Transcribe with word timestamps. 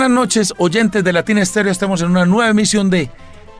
Buenas 0.00 0.16
noches, 0.16 0.54
oyentes 0.56 1.04
de 1.04 1.12
Latina 1.12 1.42
Estéreo. 1.42 1.70
Estamos 1.70 2.00
en 2.00 2.10
una 2.10 2.24
nueva 2.24 2.48
emisión 2.48 2.88
de 2.88 3.10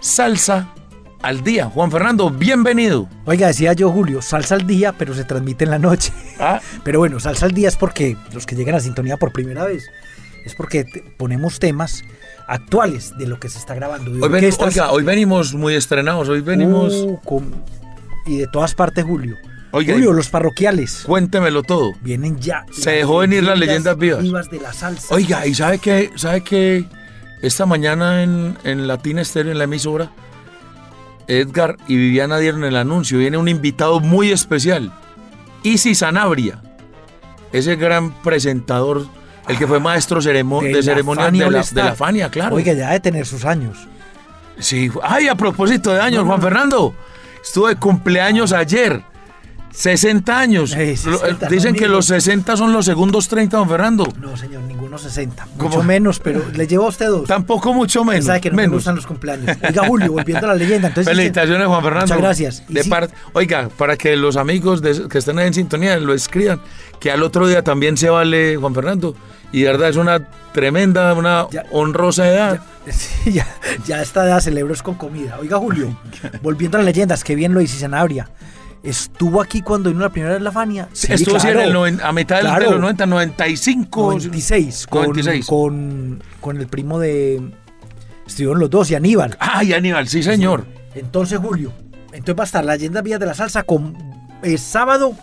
Salsa 0.00 0.72
al 1.20 1.44
Día. 1.44 1.66
Juan 1.66 1.90
Fernando, 1.90 2.30
bienvenido. 2.30 3.10
Oiga, 3.26 3.48
decía 3.48 3.74
yo, 3.74 3.90
Julio, 3.92 4.22
salsa 4.22 4.54
al 4.54 4.66
día, 4.66 4.94
pero 4.96 5.12
se 5.12 5.24
transmite 5.24 5.64
en 5.64 5.70
la 5.70 5.78
noche. 5.78 6.14
Ah. 6.38 6.58
Pero 6.82 6.98
bueno, 7.00 7.20
salsa 7.20 7.44
al 7.44 7.52
día 7.52 7.68
es 7.68 7.76
porque 7.76 8.16
los 8.32 8.46
que 8.46 8.56
llegan 8.56 8.74
a 8.74 8.80
sintonía 8.80 9.18
por 9.18 9.32
primera 9.32 9.66
vez, 9.66 9.84
es 10.46 10.54
porque 10.54 10.84
te- 10.84 11.02
ponemos 11.18 11.58
temas 11.58 12.04
actuales 12.48 13.12
de 13.18 13.26
lo 13.26 13.38
que 13.38 13.50
se 13.50 13.58
está 13.58 13.74
grabando. 13.74 14.10
Hoy, 14.10 14.20
ven- 14.20 14.32
orquestas. 14.36 14.68
oiga, 14.68 14.92
hoy 14.92 15.02
venimos 15.04 15.52
muy 15.52 15.74
estrenados. 15.74 16.30
Hoy 16.30 16.40
venimos. 16.40 16.94
Uh, 16.94 17.18
con- 17.22 17.52
y 18.24 18.38
de 18.38 18.46
todas 18.46 18.74
partes, 18.74 19.04
Julio. 19.04 19.36
Oiga, 19.72 19.94
Julio, 19.94 20.12
los 20.12 20.28
parroquiales 20.28 21.02
Cuéntemelo 21.06 21.62
todo. 21.62 21.92
vienen 22.00 22.40
ya. 22.40 22.64
Se 22.72 22.90
dejó 22.90 23.18
venir 23.18 23.44
las 23.44 23.58
leyendas 23.58 23.96
vivas. 23.96 24.22
de 24.50 24.60
la 24.60 24.72
salsa. 24.72 25.14
Oiga, 25.14 25.46
¿y 25.46 25.54
sabe 25.54 25.78
qué? 25.78 26.10
¿Sabe 26.16 26.42
qué? 26.42 26.84
Esta 27.42 27.66
mañana 27.66 28.22
en, 28.22 28.58
en 28.64 28.86
Latina 28.88 29.22
Estéreo, 29.22 29.52
en 29.52 29.58
la 29.58 29.64
emisora, 29.64 30.10
Edgar 31.28 31.76
y 31.86 31.96
Viviana 31.96 32.38
dieron 32.38 32.64
el 32.64 32.76
anuncio. 32.76 33.18
Viene 33.18 33.36
un 33.36 33.48
invitado 33.48 34.00
muy 34.00 34.30
especial. 34.32 34.92
Isi 35.62 35.94
Sanabria. 35.94 36.60
Ese 37.52 37.76
gran 37.76 38.12
presentador, 38.22 39.06
el 39.48 39.56
que 39.58 39.66
fue 39.66 39.80
maestro 39.80 40.20
ceremo- 40.20 40.62
de, 40.62 40.82
ceremonias 40.82 41.32
de 41.32 41.50
la, 41.50 41.90
de. 41.90 41.96
Fania, 41.96 42.28
claro. 42.30 42.56
Oiga, 42.56 42.72
ya 42.72 42.90
de 42.90 43.00
tener 43.00 43.26
sus 43.26 43.44
años. 43.44 43.88
Sí, 44.58 44.90
ay, 45.02 45.28
a 45.28 45.34
propósito 45.34 45.92
de 45.92 46.00
años, 46.00 46.24
Juan 46.26 46.40
Fernando, 46.42 46.94
estuvo 47.42 47.68
de 47.68 47.76
cumpleaños 47.76 48.52
ayer. 48.52 49.02
60 49.72 50.38
años. 50.38 50.72
Ey, 50.74 50.96
60, 50.96 51.10
Lo- 51.10 51.46
eh, 51.46 51.48
Dicen 51.50 51.74
que 51.74 51.86
los 51.88 52.06
60 52.06 52.56
son 52.56 52.72
los 52.72 52.84
segundos 52.84 53.28
30, 53.28 53.56
Juan 53.58 53.68
Fernando. 53.68 54.06
No, 54.20 54.36
señor, 54.36 54.62
ninguno 54.62 54.98
60. 54.98 55.46
¿Cómo? 55.56 55.70
Mucho 55.70 55.82
menos, 55.82 56.18
pero 56.18 56.42
le 56.54 56.66
llevo 56.66 56.86
a 56.86 56.88
usted 56.88 57.06
dos. 57.06 57.26
Tampoco 57.28 57.72
mucho 57.72 58.04
menos. 58.04 58.24
sabe 58.26 58.40
que 58.40 58.50
no 58.50 58.56
me 58.56 58.62
menos. 58.62 58.74
gustan 58.76 58.96
los 58.96 59.06
cumpleaños. 59.06 59.56
Oiga, 59.66 59.86
Julio, 59.86 60.12
volviendo 60.12 60.46
a 60.46 60.50
la 60.50 60.54
leyenda. 60.56 60.88
Entonces, 60.88 61.12
Felicitaciones, 61.12 61.66
Juan 61.66 61.82
Fernando. 61.82 62.06
Muchas 62.06 62.18
gracias. 62.18 62.64
De 62.68 62.82
sí- 62.82 62.90
Oiga, 63.32 63.68
para 63.76 63.96
que 63.96 64.16
los 64.16 64.36
amigos 64.36 64.82
de- 64.82 65.08
que 65.08 65.18
estén 65.18 65.38
en 65.38 65.54
sintonía 65.54 65.96
lo 65.98 66.14
escriban, 66.14 66.60
que 66.98 67.10
al 67.10 67.22
otro 67.22 67.46
día 67.46 67.62
también 67.62 67.96
se 67.96 68.10
vale, 68.10 68.56
Juan 68.56 68.74
Fernando. 68.74 69.14
Y 69.52 69.62
de 69.62 69.66
verdad 69.70 69.88
es 69.88 69.96
una 69.96 70.28
tremenda, 70.52 71.12
una 71.14 71.46
Ya- 71.50 71.64
honrosa 71.70 72.28
edad. 72.28 72.60
Sí, 72.90 73.32
ya, 73.32 73.46
ya 73.86 74.00
esta 74.02 74.24
edad 74.24 74.40
celebro 74.40 74.72
es 74.74 74.82
con 74.82 74.94
comida. 74.94 75.36
Oiga, 75.40 75.58
Julio, 75.58 75.96
volviendo 76.42 76.76
a 76.78 76.80
las 76.80 76.86
leyendas, 76.86 77.22
que 77.22 77.34
bien 77.36 77.52
lo 77.54 77.60
dice 77.60 77.78
Sanabria. 77.78 78.28
Estuvo 78.82 79.42
aquí 79.42 79.60
cuando 79.60 79.90
vino 79.90 80.00
la 80.00 80.08
primera 80.08 80.32
vez 80.34 80.42
la 80.42 80.52
Fania. 80.52 80.88
Sí, 80.92 81.12
Estuvo 81.12 81.38
sí, 81.38 81.48
en 81.48 81.52
claro. 81.54 81.68
el 81.68 81.74
noven- 81.74 82.00
a 82.02 82.12
mitad 82.12 82.36
del- 82.36 82.46
Claro. 82.46 82.64
de 82.64 82.70
los 82.72 82.80
90, 82.80 83.06
95. 83.06 84.00
96, 84.10 84.86
con, 84.86 85.02
96. 85.02 85.46
Con, 85.46 86.22
con 86.40 86.56
el 86.56 86.66
primo 86.66 86.98
de. 86.98 87.42
Estuvieron 88.26 88.58
los 88.60 88.70
dos 88.70 88.90
y 88.90 88.94
Aníbal. 88.94 89.36
Ay, 89.38 89.72
Aníbal, 89.74 90.08
sí, 90.08 90.22
señor. 90.22 90.64
Entonces, 90.94 91.38
Julio, 91.38 91.72
entonces 92.12 92.38
va 92.38 92.42
a 92.42 92.46
estar 92.46 92.64
la 92.64 92.74
leyenda 92.74 93.02
Vías 93.02 93.20
de 93.20 93.26
la 93.26 93.34
Salsa 93.34 93.64
con 93.64 93.96
el 94.42 94.58
sábado 94.58 95.14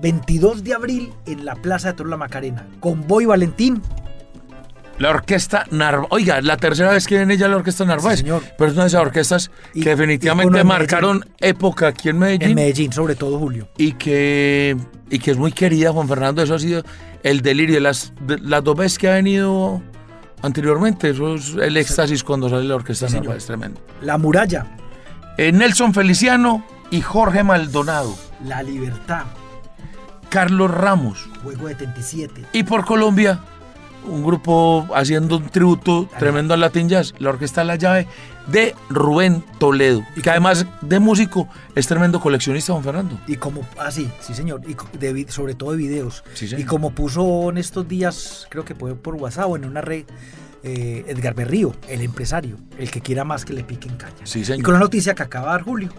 22 0.00 0.64
de 0.64 0.74
abril 0.74 1.12
en 1.26 1.44
la 1.44 1.54
Plaza 1.56 1.88
de 1.88 1.94
Toro 1.94 2.08
La 2.10 2.16
Macarena. 2.16 2.66
Con 2.80 3.06
Boy 3.06 3.26
Valentín. 3.26 3.82
La 5.02 5.10
orquesta 5.10 5.66
Narváez. 5.70 6.06
Oiga, 6.10 6.40
la 6.40 6.56
tercera 6.56 6.90
vez 6.92 7.06
que 7.06 7.16
viene 7.16 7.36
ya 7.36 7.48
la 7.48 7.56
orquesta 7.56 7.84
Narváez. 7.84 8.18
Sí, 8.18 8.22
señor. 8.24 8.42
Pero 8.56 8.68
es 8.70 8.74
una 8.74 8.84
de 8.84 8.88
esas 8.88 9.00
orquestas 9.02 9.50
Y- 9.74 9.82
que 9.82 9.90
definitivamente 9.90 10.62
marcaron 10.64 11.24
época 11.38 11.88
aquí 11.88 12.08
en 12.08 12.18
Medellín. 12.18 12.50
En 12.50 12.54
Medellín, 12.54 12.92
sobre 12.92 13.14
todo, 13.16 13.38
Julio. 13.38 13.68
y 13.76 13.92
que, 13.94 14.76
y 15.10 15.18
que 15.18 15.32
es 15.32 15.36
muy 15.36 15.52
querida, 15.52 15.92
Juan 15.92 16.06
Fernando. 16.08 16.42
Eso 16.42 16.54
ha 16.54 16.58
sido 16.58 16.82
el 17.22 17.40
delirio. 17.42 17.80
Las, 17.80 18.12
de- 18.20 18.38
las 18.38 18.62
dos 18.62 18.76
veces 18.76 18.98
que 18.98 19.08
ha 19.08 19.14
venido 19.14 19.82
anteriormente, 20.42 21.10
eso 21.10 21.34
es 21.34 21.54
el 21.54 21.76
éxtasis 21.76 22.22
cuando 22.24 22.48
sale 22.48 22.64
la 22.64 22.76
orquesta 22.76 23.08
Sí, 23.08 23.14
Narváez, 23.16 23.44
tremendo. 23.46 23.80
La 24.02 24.18
Muralla. 24.18 24.66
Eh, 25.36 25.50
Nelson 25.50 25.94
Feliciano 25.94 26.64
y 26.92 27.00
Jorge 27.00 27.42
Maldonado. 27.42 28.14
La 28.44 28.62
Libertad. 28.62 29.24
Carlos 30.28 30.70
Ramos. 30.70 31.28
Juego 31.42 31.66
de 31.68 31.74
77. 31.74 32.44
Y 32.52 32.62
por 32.62 32.84
Colombia, 32.84 33.40
un 34.06 34.22
grupo 34.22 34.86
haciendo 34.94 35.36
un 35.36 35.48
tributo 35.48 36.08
tremendo 36.18 36.54
al 36.54 36.60
Latin 36.60 36.88
Jazz, 36.88 37.14
la 37.18 37.30
Orquesta 37.30 37.64
La 37.64 37.76
Llave 37.76 38.06
de 38.46 38.74
Rubén 38.88 39.44
Toledo. 39.58 40.02
Y 40.16 40.22
que 40.22 40.30
además 40.30 40.66
de 40.80 40.98
músico 40.98 41.48
es 41.74 41.86
tremendo 41.86 42.20
coleccionista, 42.20 42.72
Juan 42.72 42.84
Fernando. 42.84 43.18
Y 43.26 43.36
como, 43.36 43.66
ah, 43.78 43.90
sí, 43.90 44.10
sí, 44.20 44.34
señor. 44.34 44.62
Y 44.66 44.76
de 44.98 45.26
sobre 45.28 45.54
todo 45.54 45.72
de 45.72 45.76
videos. 45.76 46.24
Sí, 46.34 46.48
y 46.56 46.64
como 46.64 46.90
puso 46.90 47.50
en 47.50 47.58
estos 47.58 47.86
días, 47.86 48.46
creo 48.50 48.64
que 48.64 48.74
fue 48.74 48.94
por 48.94 49.14
WhatsApp 49.14 49.48
o 49.48 49.56
en 49.56 49.64
una 49.64 49.80
red, 49.80 50.04
eh, 50.62 51.04
Edgar 51.08 51.34
Berrío, 51.34 51.74
el 51.88 52.02
empresario, 52.02 52.56
el 52.78 52.90
que 52.90 53.00
quiera 53.00 53.24
más 53.24 53.44
que 53.44 53.52
le 53.52 53.64
piquen 53.64 53.96
caña. 53.96 54.14
Sí, 54.24 54.44
señor. 54.44 54.60
Y 54.60 54.62
con 54.62 54.74
la 54.74 54.80
noticia 54.80 55.14
que 55.14 55.22
acaba 55.22 55.46
de 55.46 55.52
dar 55.52 55.62
Julio, 55.62 55.90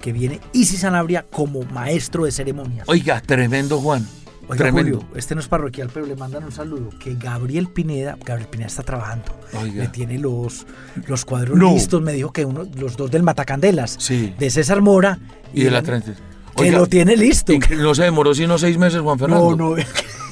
que 0.00 0.12
viene 0.12 0.40
Isis 0.52 0.80
Sanabria 0.80 1.24
como 1.30 1.62
maestro 1.62 2.24
de 2.24 2.32
ceremonias. 2.32 2.88
Oiga, 2.88 3.20
tremendo 3.20 3.78
Juan. 3.78 4.06
Oiga, 4.52 4.64
tremendo. 4.64 4.98
Julio, 5.00 5.16
este 5.18 5.34
no 5.34 5.40
es 5.40 5.48
parroquial, 5.48 5.90
pero 5.92 6.06
le 6.06 6.16
mandan 6.16 6.44
un 6.44 6.52
saludo. 6.52 6.90
Que 6.98 7.14
Gabriel 7.14 7.68
Pineda, 7.68 8.16
Gabriel 8.24 8.48
Pineda 8.48 8.68
está 8.68 8.82
trabajando. 8.82 9.24
Oiga. 9.60 9.82
Le 9.84 9.88
tiene 9.88 10.18
los, 10.18 10.66
los 11.06 11.24
cuadros 11.24 11.56
No. 11.58 11.72
listos. 11.74 12.00
Me 12.02 12.12
dijo 12.12 12.32
que 12.32 12.44
uno, 12.44 12.66
los 12.78 12.96
dos 12.96 13.10
del 13.10 13.22
Matacandelas, 13.22 13.96
Sí. 13.98 14.34
de 14.38 14.50
César 14.50 14.80
Mora 14.80 15.18
Y 15.52 15.64
de 15.64 15.70
la 15.70 15.78
el- 15.78 15.84
30. 15.84 16.12
Que 16.56 16.70
lo 16.70 16.86
tiene 16.86 17.16
listo. 17.16 17.52
no 17.78 17.94
se 17.94 18.02
demoró 18.02 18.34
sino 18.34 18.58
seis 18.58 18.76
meses, 18.76 19.00
Juan 19.00 19.18
Fernando. 19.18 19.56
No, 19.56 19.76
no, 19.76 19.82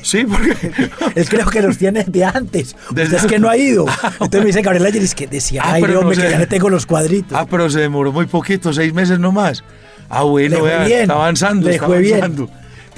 Sí, 0.02 0.24
porque. 0.24 0.54
él 1.14 1.28
creo 1.28 1.46
que 1.48 1.60
los 1.62 1.76
tiene 1.78 2.04
de 2.04 2.24
antes. 2.24 2.74
Desde- 2.90 3.16
Usted 3.16 3.26
es 3.26 3.32
que 3.32 3.38
no 3.38 3.48
ha 3.50 3.56
ido. 3.56 3.86
Entonces 4.12 4.40
me 4.40 4.46
dice 4.46 4.62
Gabriel 4.62 4.86
ayer, 4.86 5.02
es 5.02 5.14
que 5.14 5.26
decía, 5.26 5.62
Ah, 5.64 5.72
ay, 5.74 5.82
pero 5.82 5.94
no 5.94 6.00
hombre, 6.00 6.16
que 6.22 6.30
ya 6.30 6.38
le 6.38 6.46
tengo 6.46 6.68
los 6.70 6.84
cuadritos. 6.86 7.36
ah, 7.38 7.46
pero 7.50 7.68
se 7.70 7.80
demoró 7.80 8.12
muy 8.12 8.26
poquito, 8.26 8.72
seis 8.72 8.92
meses 8.94 9.18
nomás. 9.18 9.62
Ah, 10.08 10.22
bueno, 10.24 10.66
está 10.66 11.14
avanzando, 11.14 11.68
le 11.68 11.74
está 11.76 11.86
bien. 11.88 12.48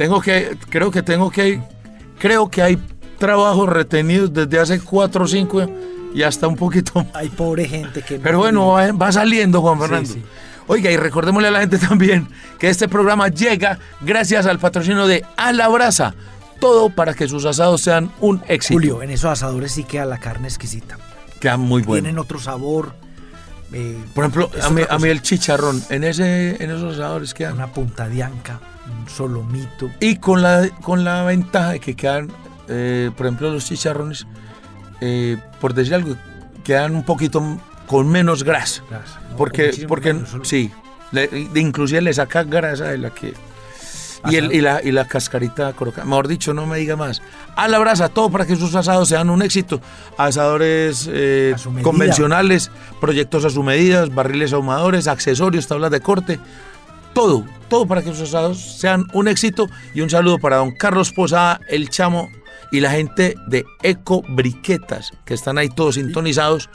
Tengo 0.02 0.20
que, 0.20 0.56
creo 0.68 0.90
que 0.90 1.00
tengo 1.00 1.30
que, 1.30 1.60
creo 2.18 2.50
que 2.50 2.60
hay 2.60 2.76
trabajos 3.18 3.68
retenidos 3.68 4.34
desde 4.34 4.58
hace 4.58 4.80
cuatro 4.80 5.26
o 5.26 5.28
cinco 5.28 5.64
y 6.12 6.24
hasta 6.24 6.48
un 6.48 6.56
poquito 6.56 7.06
Ay, 7.14 7.28
pobre 7.28 7.68
gente 7.68 8.02
que 8.02 8.18
Pero 8.18 8.38
bueno, 8.38 8.66
va, 8.66 8.90
va 8.90 9.12
saliendo, 9.12 9.60
Juan 9.60 9.78
Fernando. 9.78 10.12
sí. 10.12 10.20
Oiga, 10.66 10.90
y 10.90 10.96
recordémosle 10.96 11.46
a 11.46 11.50
la 11.52 11.60
gente 11.60 11.78
también 11.88 12.26
que 12.58 12.68
este 12.68 12.88
programa 12.88 13.28
llega 13.28 13.78
gracias 14.00 14.46
al 14.46 14.58
patrocinio 14.58 15.06
de 15.06 15.24
A 15.36 15.52
la 15.52 15.68
Brasa. 15.68 16.16
Todo 16.58 16.90
para 16.90 17.14
que 17.14 17.28
sus 17.28 17.44
asados 17.44 17.80
sean 17.82 18.10
un 18.18 18.42
éxito. 18.48 18.74
Julio, 18.74 19.02
en 19.04 19.10
esos 19.10 19.30
asadores 19.30 19.70
sí 19.70 19.84
queda 19.84 20.04
la 20.04 20.18
carne 20.18 20.48
exquisita. 20.48 20.98
Quedan 21.38 21.60
muy 21.60 21.82
buenos. 21.82 22.02
Tienen 22.06 22.18
otro 22.18 22.40
sabor. 22.40 22.96
Eh, 23.72 23.98
Por 24.14 24.24
ejemplo, 24.24 24.50
a 24.62 24.70
mí, 24.70 24.82
a 24.88 24.98
mí 24.98 25.08
el 25.08 25.22
chicharrón, 25.22 25.82
en, 25.90 26.04
ese, 26.04 26.62
en 26.62 26.70
esos 26.70 26.94
asadores 26.94 27.34
quedan. 27.34 27.54
Una 27.54 27.68
punta 27.72 28.08
de 28.08 28.22
anca, 28.22 28.60
un 29.00 29.08
solomito. 29.08 29.90
Y 30.00 30.16
con 30.16 30.42
la, 30.42 30.68
con 30.82 31.04
la 31.04 31.22
ventaja 31.24 31.70
de 31.70 31.80
que 31.80 31.94
quedan, 31.94 32.30
eh, 32.68 33.10
por 33.16 33.26
ejemplo, 33.26 33.50
los 33.50 33.64
chicharrones, 33.64 34.26
eh, 35.00 35.36
por 35.60 35.74
decir 35.74 35.94
algo, 35.94 36.16
quedan 36.64 36.94
un 36.94 37.04
poquito 37.04 37.42
con 37.86 38.08
menos 38.08 38.44
grasa. 38.44 38.82
Grasa, 38.88 39.20
¿no? 39.20 39.28
Con 39.28 39.36
Porque, 39.38 39.84
porque 39.88 40.12
menos, 40.14 40.30
sí, 40.44 40.70
le- 41.10 41.28
inclusive 41.54 42.00
le 42.02 42.12
saca 42.14 42.44
grasa 42.44 42.84
de 42.84 42.98
la 42.98 43.10
que... 43.10 43.34
Y, 44.30 44.36
el- 44.36 44.52
y, 44.52 44.60
la, 44.60 44.80
y 44.82 44.92
la 44.92 45.06
cascarita 45.06 45.72
colocada. 45.72 46.04
Mejor 46.04 46.28
dicho, 46.28 46.54
no 46.54 46.66
me 46.66 46.78
diga 46.78 46.94
más. 46.96 47.22
A 47.56 47.66
la 47.68 47.78
brasa, 47.78 48.08
todo 48.08 48.30
para 48.30 48.46
que 48.46 48.54
sus 48.56 48.74
asados 48.74 49.08
sean 49.08 49.30
un 49.30 49.42
éxito. 49.42 49.80
Asadores 50.16 51.08
eh, 51.12 51.54
convencionales, 51.82 52.70
proyectos 53.00 53.44
a 53.44 53.50
su 53.50 53.62
medida, 53.62 54.06
barriles 54.06 54.52
ahumadores, 54.52 55.08
accesorios, 55.08 55.66
tablas 55.66 55.90
de 55.90 56.00
corte. 56.00 56.38
Todo, 57.14 57.44
todo 57.68 57.86
para 57.86 58.02
que 58.02 58.10
sus 58.10 58.20
asados 58.22 58.58
sean 58.78 59.06
un 59.12 59.28
éxito. 59.28 59.66
Y 59.94 60.00
un 60.00 60.08
saludo 60.10 60.38
para 60.38 60.56
don 60.56 60.70
Carlos 60.72 61.12
Posada, 61.12 61.60
el 61.68 61.88
chamo 61.90 62.30
y 62.70 62.80
la 62.80 62.90
gente 62.92 63.34
de 63.48 63.64
Eco 63.82 64.22
Briquetas, 64.28 65.12
que 65.24 65.34
están 65.34 65.58
ahí 65.58 65.68
todos 65.68 65.96
sintonizados 65.96 66.70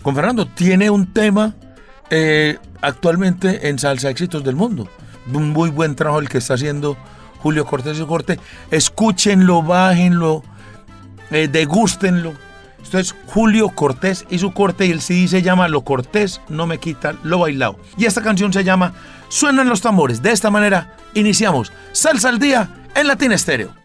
con 0.02 0.14
Fernando 0.14 0.46
tiene 0.46 0.90
un 0.90 1.12
tema 1.12 1.54
eh, 2.10 2.58
actualmente 2.80 3.68
en 3.68 3.78
Salsa 3.78 4.10
Éxitos 4.10 4.42
del 4.42 4.56
Mundo. 4.56 4.88
Un 5.32 5.50
muy 5.50 5.70
buen 5.70 5.94
trabajo 5.94 6.20
el 6.20 6.28
que 6.28 6.38
está 6.38 6.54
haciendo 6.54 6.96
Julio 7.38 7.64
Cortés 7.64 7.98
y 7.98 8.04
corte. 8.04 8.38
Escúchenlo, 8.70 9.62
bájenlo, 9.62 10.42
eh, 11.30 11.48
degústenlo. 11.48 12.34
Esto 12.82 12.98
es 12.98 13.14
Julio 13.26 13.68
Cortés 13.70 14.26
y 14.28 14.38
su 14.38 14.52
corte 14.52 14.86
y 14.86 14.90
el 14.90 15.00
CD 15.00 15.28
se 15.28 15.42
llama 15.42 15.68
Lo 15.68 15.82
Cortés 15.82 16.40
no 16.48 16.66
me 16.66 16.78
quita 16.78 17.14
lo 17.22 17.38
bailado. 17.38 17.78
Y 17.96 18.06
esta 18.06 18.22
canción 18.22 18.52
se 18.52 18.64
llama 18.64 18.94
Suenan 19.28 19.68
los 19.68 19.80
tambores. 19.80 20.22
De 20.22 20.32
esta 20.32 20.50
manera 20.50 20.96
iniciamos 21.14 21.72
Salsa 21.92 22.28
al 22.28 22.38
Día 22.38 22.68
en 22.94 23.06
Latin 23.06 23.32
Estéreo. 23.32 23.81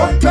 Escuchando 0.00 0.29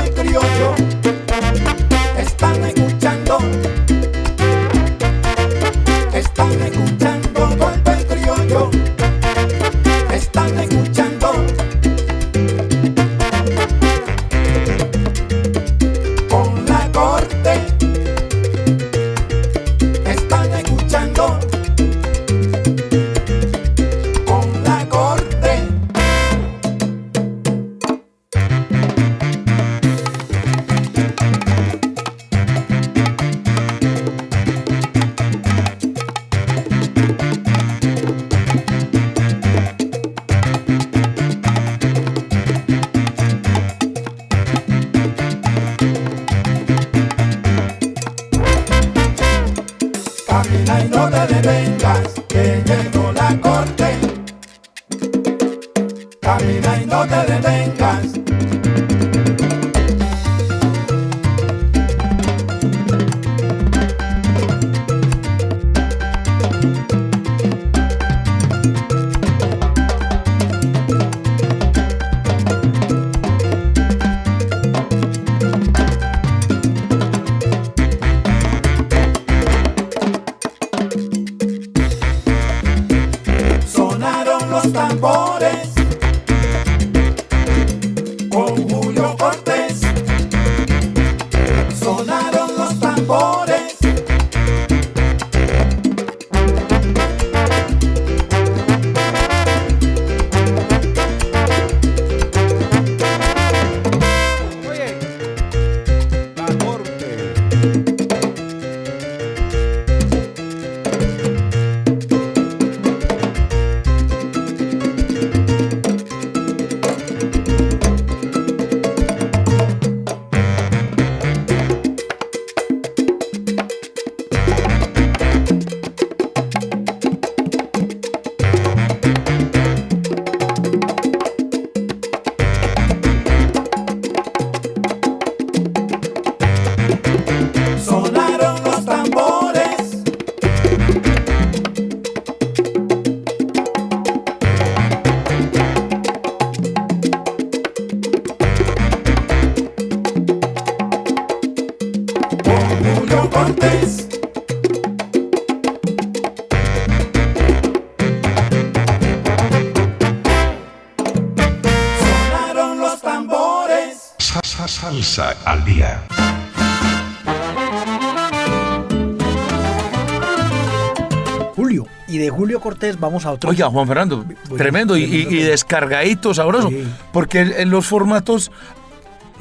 vamos 173.10 173.26
a 173.26 173.32
otro. 173.34 173.50
Oiga, 173.50 173.70
Juan 173.70 173.88
Fernando, 173.88 174.26
tremendo 174.58 174.96
y, 174.98 175.04
y- 175.04 175.26
descargadito, 175.44 176.34
sabroso. 176.34 176.70
Sí. 176.70 176.88
Porque 177.12 177.42
en- 177.42 177.70
los 177.70 177.86
formatos, 177.86 178.52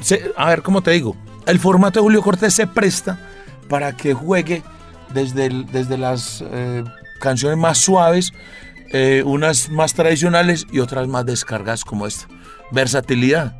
se- 0.01 0.31
a 0.37 0.49
ver, 0.49 0.61
¿cómo 0.61 0.81
te 0.81 0.91
digo? 0.91 1.15
El 1.45 1.59
formato 1.59 1.99
de 1.99 2.03
Julio 2.03 2.21
Cortés 2.21 2.53
se 2.53 2.67
presta 2.67 3.19
para 3.69 3.95
que 3.95 4.13
juegue 4.13 4.63
desde, 5.13 5.45
el- 5.47 5.65
desde 5.67 5.97
las 5.97 6.43
eh, 6.45 6.83
canciones 7.19 7.57
más 7.57 7.77
suaves, 7.77 8.31
eh, 8.91 9.23
unas 9.25 9.69
más 9.69 9.93
tradicionales 9.93 10.65
y 10.71 10.79
otras 10.79 11.07
más 11.07 11.25
descargadas 11.25 11.83
como 11.85 12.07
esta. 12.07 12.27
Versatilidad. 12.71 13.55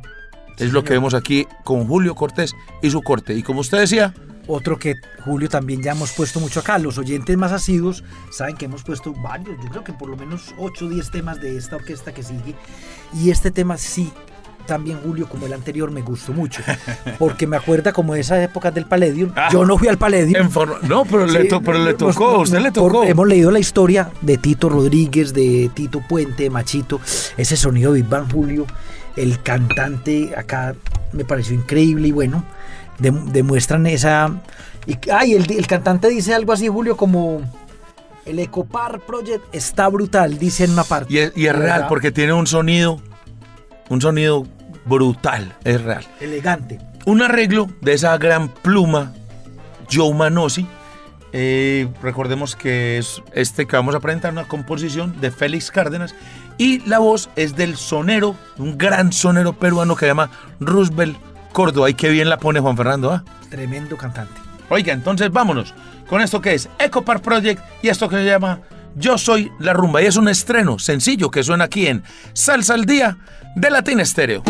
Es 0.58 0.72
lo 0.72 0.84
que 0.84 0.92
vemos 0.92 1.14
aquí 1.14 1.46
con 1.64 1.86
Julio 1.86 2.14
Cortés 2.14 2.54
y 2.82 2.90
su 2.90 3.00
corte. 3.02 3.34
Y 3.34 3.42
como 3.42 3.60
usted 3.60 3.78
decía, 3.78 4.14
Otro 4.52 4.78
que 4.78 4.96
Julio 5.24 5.48
también 5.48 5.80
ya 5.82 5.92
hemos 5.92 6.12
puesto 6.12 6.40
mucho 6.40 6.60
acá. 6.60 6.78
Los 6.78 6.98
oyentes 6.98 7.36
más 7.36 7.52
asiduos 7.52 8.02
saben 8.32 8.56
que 8.56 8.64
hemos 8.64 8.82
puesto 8.82 9.12
varios, 9.12 9.56
yo 9.62 9.68
creo 9.70 9.84
que 9.84 9.92
por 9.92 10.08
lo 10.08 10.16
menos 10.16 10.54
8 10.58 10.86
o 10.86 10.88
10 10.88 11.10
temas 11.10 11.40
de 11.40 11.56
esta 11.56 11.76
orquesta 11.76 12.12
que 12.12 12.22
sigue. 12.22 12.54
Y 13.14 13.30
este 13.30 13.50
tema 13.50 13.76
sí 13.76 14.12
también, 14.66 14.98
Julio, 15.02 15.28
como 15.28 15.46
el 15.46 15.52
anterior, 15.52 15.90
me 15.90 16.00
gustó 16.02 16.32
mucho. 16.32 16.62
Porque 17.18 17.46
me 17.46 17.56
acuerda 17.56 17.92
como 17.92 18.14
de 18.14 18.20
esas 18.20 18.42
épocas 18.44 18.72
del 18.74 18.86
Palladium. 18.86 19.32
Ah. 19.34 19.48
Yo 19.52 19.64
no 19.64 19.76
fui 19.78 19.88
al 19.88 19.98
Palladium. 19.98 20.48
Forma- 20.50 20.78
no, 20.82 21.04
pero, 21.04 21.26
le 21.26 21.44
to- 21.46 21.60
pero 21.62 21.78
le 21.82 21.94
tocó, 21.94 22.38
usted 22.40 22.58
le 22.60 22.70
por- 22.72 22.92
tocó. 22.92 23.04
hemos 23.04 23.26
leído 23.26 23.50
la 23.50 23.58
historia 23.58 24.10
de 24.20 24.36
Tito 24.36 24.68
Rodríguez, 24.68 25.32
de 25.32 25.70
Tito 25.74 26.00
Puente, 26.08 26.44
de 26.44 26.50
Machito. 26.50 27.00
Ese 27.36 27.56
sonido 27.56 27.92
Big 27.92 28.08
Bang 28.08 28.30
Julio, 28.32 28.66
el 29.16 29.40
cantante 29.42 30.34
acá 30.36 30.74
me 31.12 31.24
pareció 31.24 31.54
increíble 31.56 32.08
y 32.08 32.12
bueno, 32.12 32.44
demuestran 33.00 33.86
esa. 33.86 34.30
Y, 34.86 34.96
ay, 35.10 35.34
el, 35.34 35.50
el 35.50 35.66
cantante 35.66 36.08
dice 36.08 36.34
algo 36.34 36.52
así, 36.52 36.68
Julio, 36.68 36.96
como. 36.96 37.40
El 38.26 38.38
Ecopar 38.38 39.00
Project 39.00 39.42
está 39.52 39.88
brutal, 39.88 40.38
dice 40.38 40.64
en 40.64 40.72
una 40.72 40.84
parte. 40.84 41.12
Y 41.12 41.18
es, 41.18 41.32
y 41.34 41.46
es 41.46 41.56
real, 41.56 41.72
¿Verdad? 41.72 41.88
porque 41.88 42.12
tiene 42.12 42.32
un 42.34 42.46
sonido, 42.46 43.00
un 43.88 44.00
sonido 44.00 44.46
brutal, 44.84 45.56
es 45.64 45.80
real. 45.82 46.04
Elegante. 46.20 46.78
Un 47.06 47.22
arreglo 47.22 47.68
de 47.80 47.94
esa 47.94 48.16
gran 48.18 48.48
pluma, 48.48 49.14
Joe 49.90 50.12
Manosi. 50.14 50.66
eh, 51.32 51.88
recordemos 52.02 52.54
que 52.56 52.98
es 52.98 53.22
este 53.32 53.66
que 53.66 53.74
vamos 53.76 53.94
a 53.94 54.00
presentar, 54.00 54.32
una 54.32 54.44
composición 54.46 55.18
de 55.20 55.30
Félix 55.30 55.70
Cárdenas. 55.70 56.14
Y 56.58 56.80
la 56.86 56.98
voz 56.98 57.30
es 57.36 57.56
del 57.56 57.76
sonero, 57.78 58.36
un 58.58 58.76
gran 58.76 59.12
sonero 59.12 59.54
peruano 59.54 59.96
que 59.96 60.00
se 60.00 60.08
llama 60.08 60.30
Roosevelt 60.60 61.16
Córdoba. 61.52 61.90
Y 61.90 61.94
qué 61.94 62.08
bien 62.08 62.28
la 62.28 62.38
pone 62.38 62.60
Juan 62.60 62.76
Fernando, 62.76 63.12
¿ah? 63.12 63.24
Tremendo 63.48 63.96
cantante. 63.96 64.40
Oiga, 64.68 64.92
entonces 64.92 65.30
vámonos 65.30 65.74
con 66.08 66.20
esto 66.20 66.40
que 66.40 66.54
es 66.54 66.68
Eco 66.78 67.02
Park 67.02 67.22
Project 67.22 67.62
y 67.82 67.88
esto 67.88 68.08
que 68.08 68.16
se 68.16 68.24
llama 68.24 68.60
Yo 68.96 69.18
Soy 69.18 69.50
la 69.58 69.72
Rumba. 69.72 70.02
Y 70.02 70.06
es 70.06 70.16
un 70.16 70.28
estreno 70.28 70.78
sencillo 70.78 71.30
que 71.30 71.42
suena 71.42 71.64
aquí 71.64 71.86
en 71.86 72.02
Salsa 72.32 72.74
al 72.74 72.84
Día 72.84 73.18
de 73.56 73.70
Latina 73.70 74.02
Estéreo. 74.02 74.42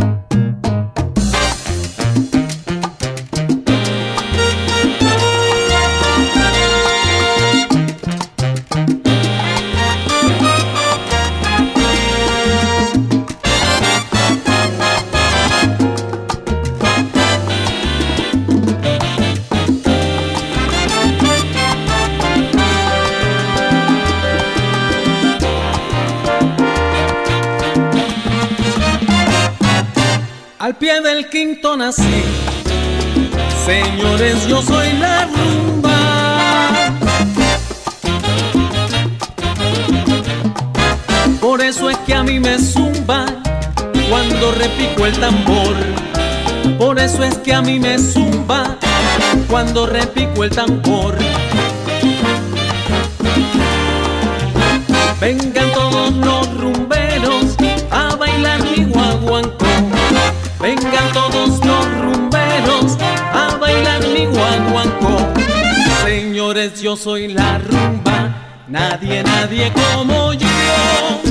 Nací. 31.76 32.23
Señores, 33.64 34.47
yo 34.47 34.61
soy 34.61 34.92
la 34.99 35.26
rumba. 35.26 35.97
Por 41.40 41.62
eso 41.62 41.88
es 41.88 41.97
que 41.99 42.14
a 42.14 42.23
mí 42.23 42.38
me 42.40 42.59
zumba 42.59 43.25
cuando 44.09 44.52
repico 44.52 45.06
el 45.06 45.18
tambor. 45.18 45.76
Por 46.78 46.99
eso 46.99 47.25
es 47.25 47.38
que 47.38 47.54
a 47.54 47.62
mí 47.62 47.78
me 47.78 47.99
zumba 47.99 48.76
cuando 49.49 49.87
repico 49.87 50.44
el 50.44 50.50
tambor. 50.50 51.16
Vengan 55.20 55.73
todos 55.73 56.12
los 56.16 56.56
rumberos 56.59 57.56
a 57.90 58.14
bailar 58.16 58.62
mi 58.76 58.85
guaguancó. 58.85 59.59
Vengan 60.90 61.12
todos 61.12 61.64
los 61.64 62.00
rumberos 62.02 62.99
a 63.32 63.56
bailar 63.61 64.09
mi 64.09 64.26
guaguancó. 64.26 65.18
Señores, 66.04 66.80
yo 66.80 66.97
soy 66.97 67.28
la 67.28 67.59
rumba, 67.59 68.35
nadie, 68.66 69.23
nadie 69.23 69.73
como 69.73 70.32
yo. 70.32 70.49
Yo 70.49 71.29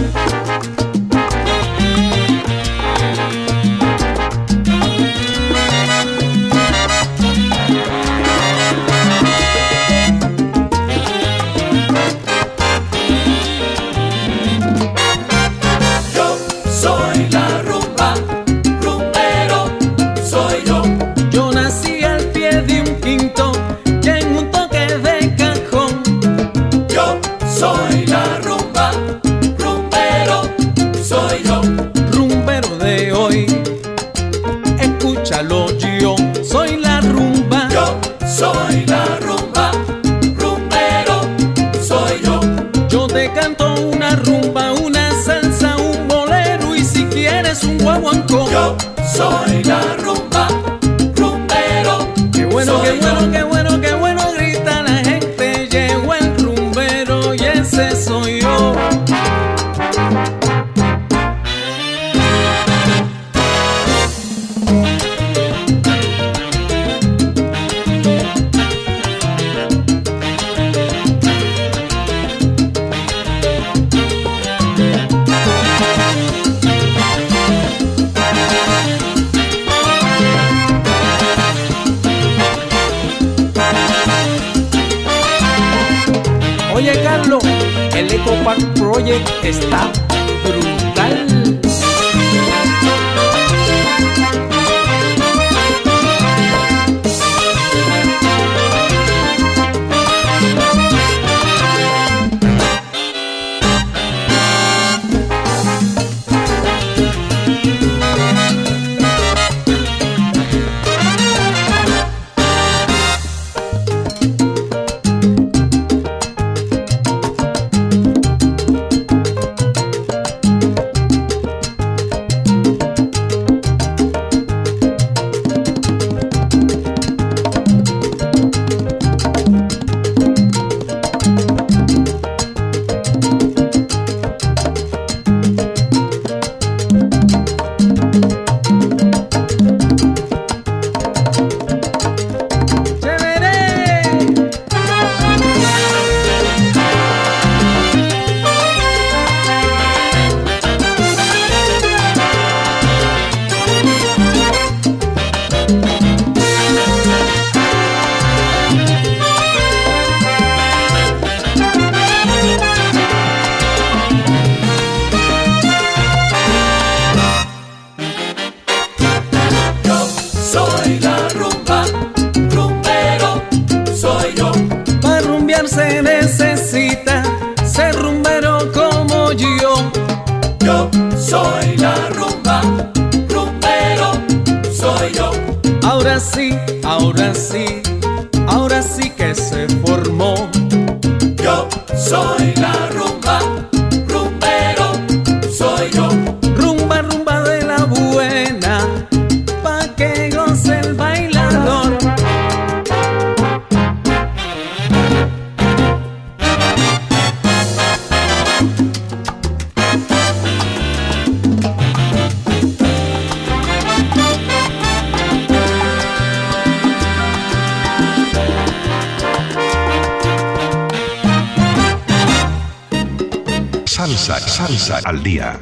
día. 225.30 225.60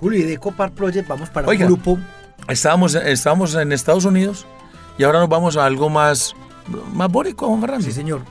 Julio, 0.00 0.20
y 0.20 0.22
de 0.22 0.38
Copar 0.38 0.72
Project 0.72 1.08
vamos 1.08 1.30
para 1.30 1.46
Oiga. 1.46 1.66
un 1.66 1.72
grupo. 1.72 1.98
Estábamos, 2.48 2.94
estábamos 2.94 3.54
en 3.54 3.72
Estados 3.72 4.04
Unidos 4.04 4.46
y 4.98 5.04
ahora 5.04 5.20
nos 5.20 5.28
vamos 5.28 5.56
a 5.56 5.64
algo 5.64 5.88
más, 5.88 6.34
más 6.92 7.08
bórico, 7.08 7.46
Juan 7.46 7.60
Fernando. 7.60 7.84
Sí, 7.84 7.92
señor. 7.92 8.22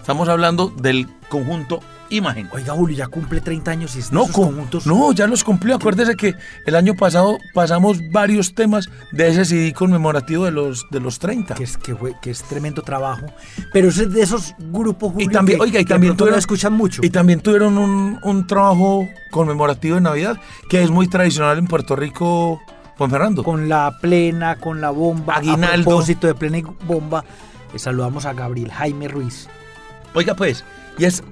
Estamos 0.00 0.28
hablando 0.28 0.68
del 0.68 1.08
conjunto 1.28 1.80
Imagen. 2.10 2.48
Oiga, 2.52 2.74
Julio, 2.74 2.96
ya 2.96 3.06
cumple 3.06 3.40
30 3.40 3.70
años 3.70 3.96
y 3.96 4.00
No, 4.12 4.26
conjuntos. 4.26 4.86
no, 4.86 5.12
ya 5.12 5.26
los 5.26 5.44
cumplió. 5.44 5.76
Acuérdese 5.76 6.16
que 6.16 6.34
el 6.66 6.74
año 6.74 6.94
pasado 6.94 7.38
pasamos 7.54 7.98
varios 8.10 8.54
temas 8.54 8.88
de 9.12 9.28
ese 9.28 9.44
CD 9.44 9.72
conmemorativo 9.72 10.44
de 10.44 10.50
los, 10.50 10.86
de 10.90 11.00
los 11.00 11.18
30. 11.18 11.54
Que 11.54 11.64
es, 11.64 11.76
que, 11.78 11.96
es 12.30 12.42
tremendo 12.42 12.82
trabajo. 12.82 13.26
Pero 13.72 13.88
ese 13.88 14.02
es 14.02 14.12
de 14.12 14.22
esos 14.22 14.54
grupos, 14.58 15.12
Julio, 15.12 15.28
Y 15.30 15.32
también, 15.32 15.58
que, 15.58 15.64
oiga, 15.64 15.80
y 15.80 15.84
también 15.84 16.12
no 16.12 16.16
tuvieron, 16.16 16.38
escuchan 16.38 16.72
mucho. 16.72 17.00
Y 17.04 17.10
también 17.10 17.40
tuvieron 17.40 17.78
un, 17.78 18.18
un 18.22 18.46
trabajo 18.46 19.08
conmemorativo 19.30 19.94
de 19.94 20.00
Navidad, 20.00 20.36
que 20.68 20.82
es 20.82 20.90
muy 20.90 21.06
tradicional 21.08 21.58
en 21.58 21.66
Puerto 21.66 21.94
Rico, 21.96 22.60
Juan 22.98 23.10
Fernando. 23.10 23.44
Con 23.44 23.68
la 23.68 23.96
plena, 24.00 24.56
con 24.56 24.80
la 24.80 24.90
bomba. 24.90 25.36
Aguinaldo. 25.36 25.90
A 25.90 25.92
propósito 25.94 26.26
de 26.26 26.34
plena 26.34 26.58
y 26.58 26.62
bomba, 26.86 27.24
eh, 27.72 27.78
saludamos 27.78 28.26
a 28.26 28.32
Gabriel 28.32 28.70
Jaime 28.72 29.06
Ruiz. 29.08 29.48
Oiga, 30.14 30.34
pues, 30.34 30.64
y 30.98 31.04
es 31.04 31.22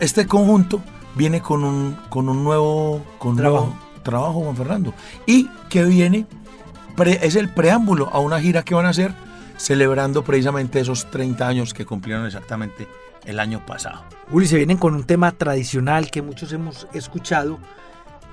este 0.00 0.26
conjunto 0.26 0.80
viene 1.14 1.40
con 1.40 1.64
un, 1.64 1.96
con 2.08 2.28
un 2.28 2.44
nuevo, 2.44 3.04
con 3.18 3.32
un 3.32 3.36
Trabajo. 3.36 3.64
nuevo 3.66 3.78
trabajo, 4.02 4.40
Juan 4.42 4.56
Fernando. 4.56 4.94
Y 5.26 5.48
que 5.68 5.84
viene, 5.84 6.26
pre- 6.96 7.18
es 7.26 7.36
el 7.36 7.48
preámbulo 7.50 8.08
a 8.12 8.20
una 8.20 8.40
gira 8.40 8.62
que 8.62 8.74
van 8.74 8.86
a 8.86 8.90
hacer 8.90 9.12
celebrando 9.56 10.22
precisamente 10.24 10.80
esos 10.80 11.10
30 11.10 11.46
años 11.46 11.74
que 11.74 11.84
cumplieron 11.84 12.24
exactamente 12.26 12.86
el 13.24 13.40
año 13.40 13.64
pasado. 13.66 14.04
Uli, 14.30 14.46
se 14.46 14.56
vienen 14.56 14.76
con 14.78 14.94
un 14.94 15.04
tema 15.04 15.32
tradicional 15.32 16.10
que 16.10 16.22
muchos 16.22 16.52
hemos 16.52 16.86
escuchado 16.92 17.58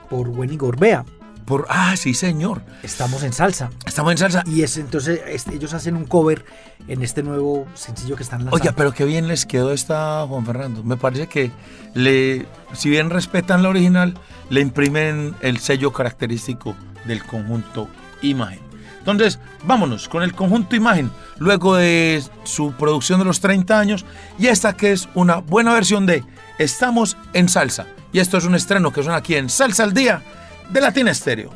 por 0.09 0.29
Wenny 0.29 0.55
Gorbea. 0.55 1.03
Por, 1.45 1.67
ah, 1.69 1.95
sí, 1.95 2.15
señor. 2.15 2.63
Estamos 2.81 3.21
en 3.23 3.31
salsa. 3.31 3.69
Estamos 3.85 4.11
en 4.13 4.17
salsa. 4.17 4.43
Y 4.47 4.63
es 4.63 4.77
entonces 4.77 5.21
este, 5.27 5.55
ellos 5.55 5.73
hacen 5.73 5.95
un 5.95 6.05
cover 6.05 6.43
en 6.87 7.03
este 7.03 7.21
nuevo 7.21 7.67
sencillo 7.75 8.15
que 8.15 8.23
están 8.23 8.45
lanzando. 8.45 8.55
Oiga, 8.55 8.73
pero 8.75 8.93
qué 8.93 9.05
bien 9.05 9.27
les 9.27 9.45
quedó 9.45 9.71
esta 9.71 10.25
Juan 10.27 10.45
Fernando. 10.45 10.83
Me 10.83 10.97
parece 10.97 11.27
que 11.27 11.51
le, 11.93 12.47
si 12.73 12.89
bien 12.89 13.11
respetan 13.11 13.61
la 13.61 13.69
original, 13.69 14.15
le 14.49 14.61
imprimen 14.61 15.35
el 15.41 15.59
sello 15.59 15.93
característico 15.93 16.75
del 17.05 17.23
conjunto 17.23 17.87
Imagen. 18.23 18.65
Entonces, 18.99 19.39
vámonos 19.63 20.09
con 20.09 20.23
el 20.23 20.33
conjunto 20.33 20.75
Imagen, 20.75 21.11
luego 21.37 21.75
de 21.75 22.23
su 22.43 22.71
producción 22.71 23.19
de 23.19 23.25
los 23.25 23.39
30 23.39 23.79
años, 23.79 24.03
y 24.39 24.47
esta 24.47 24.73
que 24.73 24.93
es 24.93 25.07
una 25.13 25.37
buena 25.37 25.73
versión 25.73 26.07
de 26.07 26.23
Estamos 26.57 27.15
en 27.33 27.49
Salsa. 27.49 27.85
Y 28.11 28.19
esto 28.19 28.37
es 28.37 28.45
un 28.45 28.55
estreno 28.55 28.91
que 28.91 29.03
suena 29.03 29.17
aquí 29.17 29.35
en 29.35 29.49
Salsa 29.49 29.83
al 29.83 29.93
Día 29.93 30.23
de 30.69 30.81
Latina 30.81 31.11
Estéreo. 31.11 31.51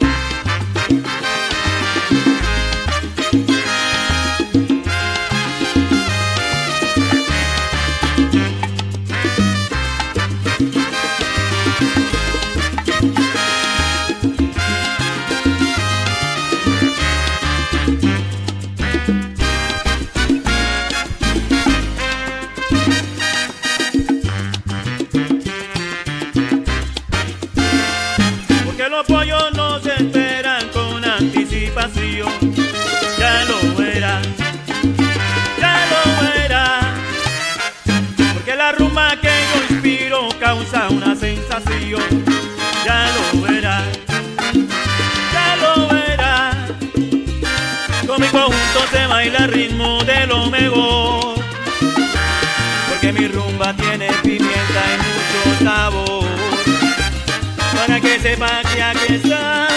Causa 40.49 40.89
una 40.89 41.15
sensación. 41.15 42.01
Ya 42.83 43.05
lo 43.15 43.41
verás, 43.41 43.83
ya 45.35 45.55
lo 45.61 45.87
verás. 45.87 46.55
Con 48.07 48.19
mi 48.19 48.27
conjunto 48.29 48.79
se 48.91 49.05
baila 49.05 49.45
ritmo 49.45 50.03
de 50.05 50.25
lo 50.25 50.49
mejor. 50.49 51.35
Porque 52.89 53.13
mi 53.13 53.27
rumba 53.27 53.75
tiene 53.75 54.07
pimienta 54.23 54.81
y 54.93 54.97
mucho 55.05 55.63
sabor 55.63 56.25
para 57.75 58.01
que 58.01 58.19
sepa 58.19 58.61
que 58.73 58.81
aquí 58.81 59.13
está 59.13 59.68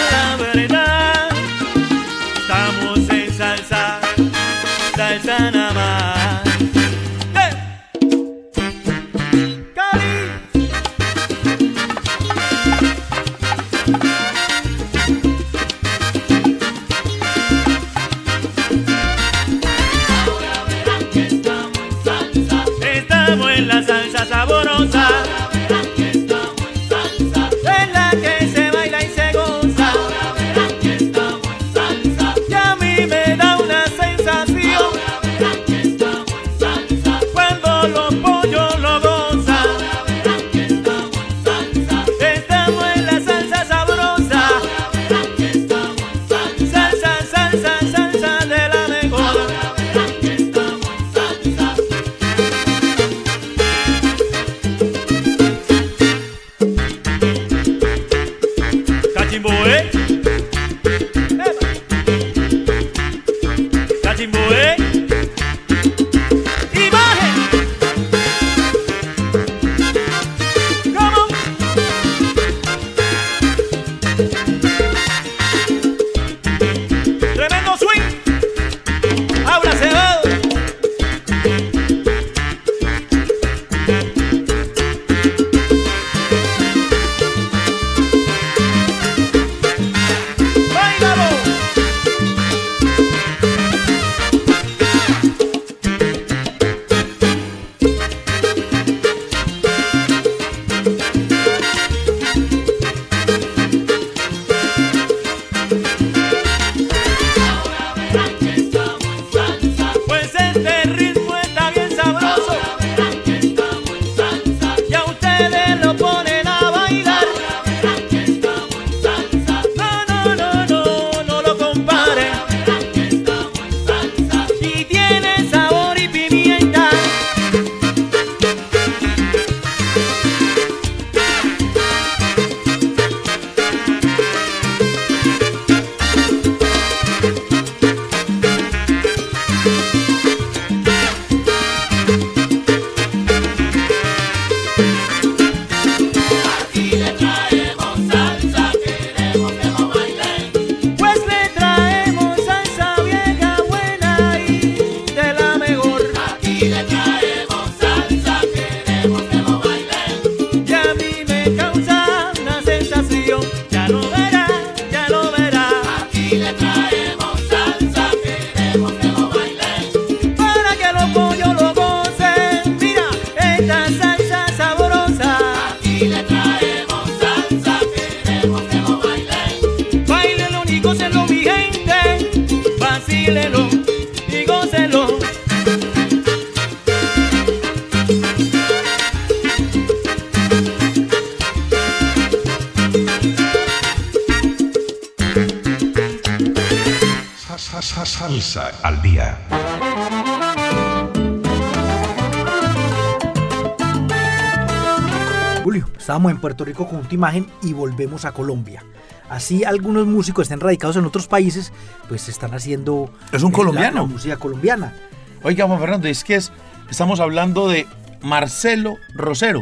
Puerto 206.53 206.65
Rico 206.65 206.87
con 206.87 206.99
una 206.99 207.11
imagen 207.11 207.47
y 207.63 207.73
volvemos 207.73 208.25
a 208.25 208.31
Colombia. 208.31 208.83
Así 209.27 209.63
algunos 209.63 210.05
músicos 210.05 210.43
estén 210.43 210.59
radicados 210.59 210.95
en 210.97 211.05
otros 211.05 211.27
países, 211.27 211.73
pues 212.07 212.29
están 212.29 212.53
haciendo... 212.53 213.11
Es 213.31 213.41
un 213.41 213.51
eh, 213.51 213.55
colombiano. 213.55 214.01
La, 214.01 214.07
música 214.07 214.37
colombiana. 214.37 214.93
Oiga, 215.41 215.65
Juan 215.65 215.79
Fernando, 215.79 216.07
es 216.07 216.23
que 216.23 216.35
es, 216.35 216.51
estamos 216.91 217.19
hablando 217.19 217.67
de 217.67 217.87
Marcelo 218.21 218.97
Rosero, 219.15 219.61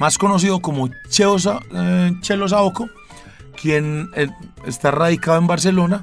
más 0.00 0.18
conocido 0.18 0.60
como 0.60 0.90
Cheo, 1.08 1.36
eh, 1.74 2.12
Chelo 2.22 2.48
Saoco, 2.48 2.88
quien 3.60 4.10
eh, 4.16 4.28
está 4.66 4.90
radicado 4.90 5.38
en 5.38 5.46
Barcelona 5.46 6.02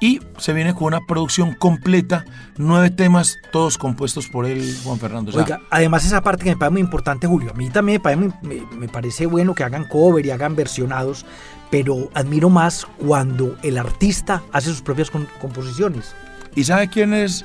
y 0.00 0.20
se 0.38 0.52
viene 0.54 0.74
con 0.74 0.84
una 0.84 1.00
producción 1.06 1.54
completa, 1.54 2.24
nueve 2.56 2.90
temas, 2.90 3.36
todos 3.52 3.76
compuestos 3.76 4.26
por 4.28 4.46
él, 4.46 4.74
Juan 4.82 4.98
Fernando. 4.98 5.30
O 5.30 5.32
sea, 5.34 5.42
Oiga, 5.42 5.60
además 5.70 6.04
esa 6.06 6.22
parte 6.22 6.44
que 6.44 6.50
me 6.50 6.56
parece 6.56 6.72
muy 6.72 6.80
importante, 6.80 7.26
Julio. 7.26 7.50
A 7.50 7.54
mí 7.54 7.68
también 7.70 7.96
me 7.96 8.00
parece, 8.00 8.20
muy- 8.22 8.34
me- 8.42 8.76
me 8.76 8.88
parece 8.88 9.26
bueno 9.26 9.54
que 9.54 9.62
hagan 9.62 9.84
cover 9.84 10.24
y 10.24 10.30
hagan 10.30 10.56
versionados, 10.56 11.26
pero 11.70 12.08
admiro 12.14 12.48
más 12.50 12.86
cuando 12.98 13.56
el 13.62 13.76
artista 13.78 14.42
hace 14.52 14.70
sus 14.70 14.80
propias 14.82 15.10
composiciones. 15.10 16.14
¿Y 16.56 16.64
sabe 16.64 16.88
quién 16.88 17.12
es? 17.14 17.44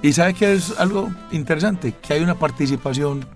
¿Y 0.00 0.12
sabe 0.12 0.32
qué 0.34 0.52
es 0.54 0.78
algo 0.78 1.10
interesante? 1.32 1.92
Que 2.00 2.14
hay 2.14 2.22
una 2.22 2.36
participación 2.36 3.26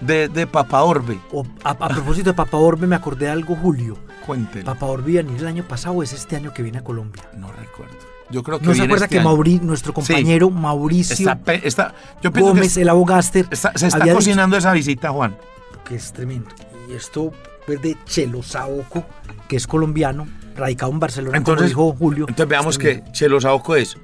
de, 0.00 0.28
de 0.28 0.46
Papa 0.48 0.82
Orbe. 0.82 1.18
o- 1.32 1.46
a, 1.62 1.70
a 1.70 1.88
propósito 1.88 2.30
de 2.30 2.34
Papa 2.34 2.56
Orbe, 2.56 2.86
me 2.88 2.96
acordé 2.96 3.26
de 3.26 3.30
algo, 3.30 3.54
Julio. 3.56 3.96
Cuéntelo. 4.26 4.70
A 4.70 4.74
venir 5.22 5.40
el 5.40 5.46
año 5.46 5.62
pasado 5.64 5.96
o 5.96 6.02
es 6.02 6.12
este 6.12 6.36
año 6.36 6.52
que 6.52 6.62
viene 6.62 6.78
a 6.78 6.84
Colombia. 6.84 7.22
No 7.36 7.52
recuerdo. 7.52 7.94
Yo 8.30 8.42
creo 8.42 8.58
que 8.58 8.66
¿No 8.66 8.74
se 8.74 8.82
acuerda 8.82 9.04
este 9.04 9.18
que. 9.18 9.24
Mauri- 9.24 9.60
nuestro 9.60 9.94
compañero 9.94 10.50
Mauricio 10.50 11.14
Está, 11.62 11.94
yo 12.22 12.32
que 12.32 12.40
Gómez, 12.40 12.66
es- 12.72 12.76
el 12.78 12.88
abogaster, 12.88 13.46
está- 13.50 13.72
se 13.76 13.86
está 13.86 14.00
dicho- 14.02 14.16
cocinando 14.16 14.56
esa 14.56 14.72
visita, 14.72 15.10
Juan. 15.10 15.36
que 15.84 15.94
es 15.94 16.12
tremendo. 16.12 16.48
Y 16.90 16.94
esto 16.94 17.32
es 17.68 17.80
de 17.80 17.96
Chelo 18.04 18.42
Saoco, 18.42 19.04
que 19.46 19.54
es 19.56 19.68
colombiano, 19.68 20.26
radicado 20.56 20.90
en 20.90 20.98
Barcelona, 20.98 21.36
Entonces, 21.38 21.72
como 21.72 21.90
dijo 21.92 21.98
Julio. 21.98 22.24
entonces 22.28 22.48
veamos 22.48 22.78
que. 22.78 23.04
Chelo 23.12 23.40
Saoco 23.40 23.76
es 23.76 23.96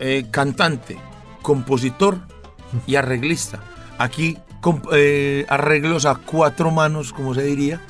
eh, 0.00 0.26
cantante, 0.30 0.98
compositor 1.40 2.18
y 2.86 2.96
arreglista. 2.96 3.60
Aquí 3.98 4.36
eh, 4.92 5.46
arreglos 5.48 6.04
a 6.04 6.16
cuatro 6.16 6.70
manos, 6.70 7.12
como 7.14 7.34
se 7.34 7.42
diría, 7.42 7.80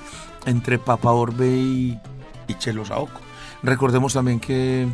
entre 0.46 0.78
Papa 0.78 1.12
Orbe 1.12 1.48
y, 1.48 1.98
y 2.46 2.54
Chelo 2.54 2.84
Saoco. 2.84 3.20
Recordemos 3.62 4.14
también 4.14 4.40
que 4.40 4.86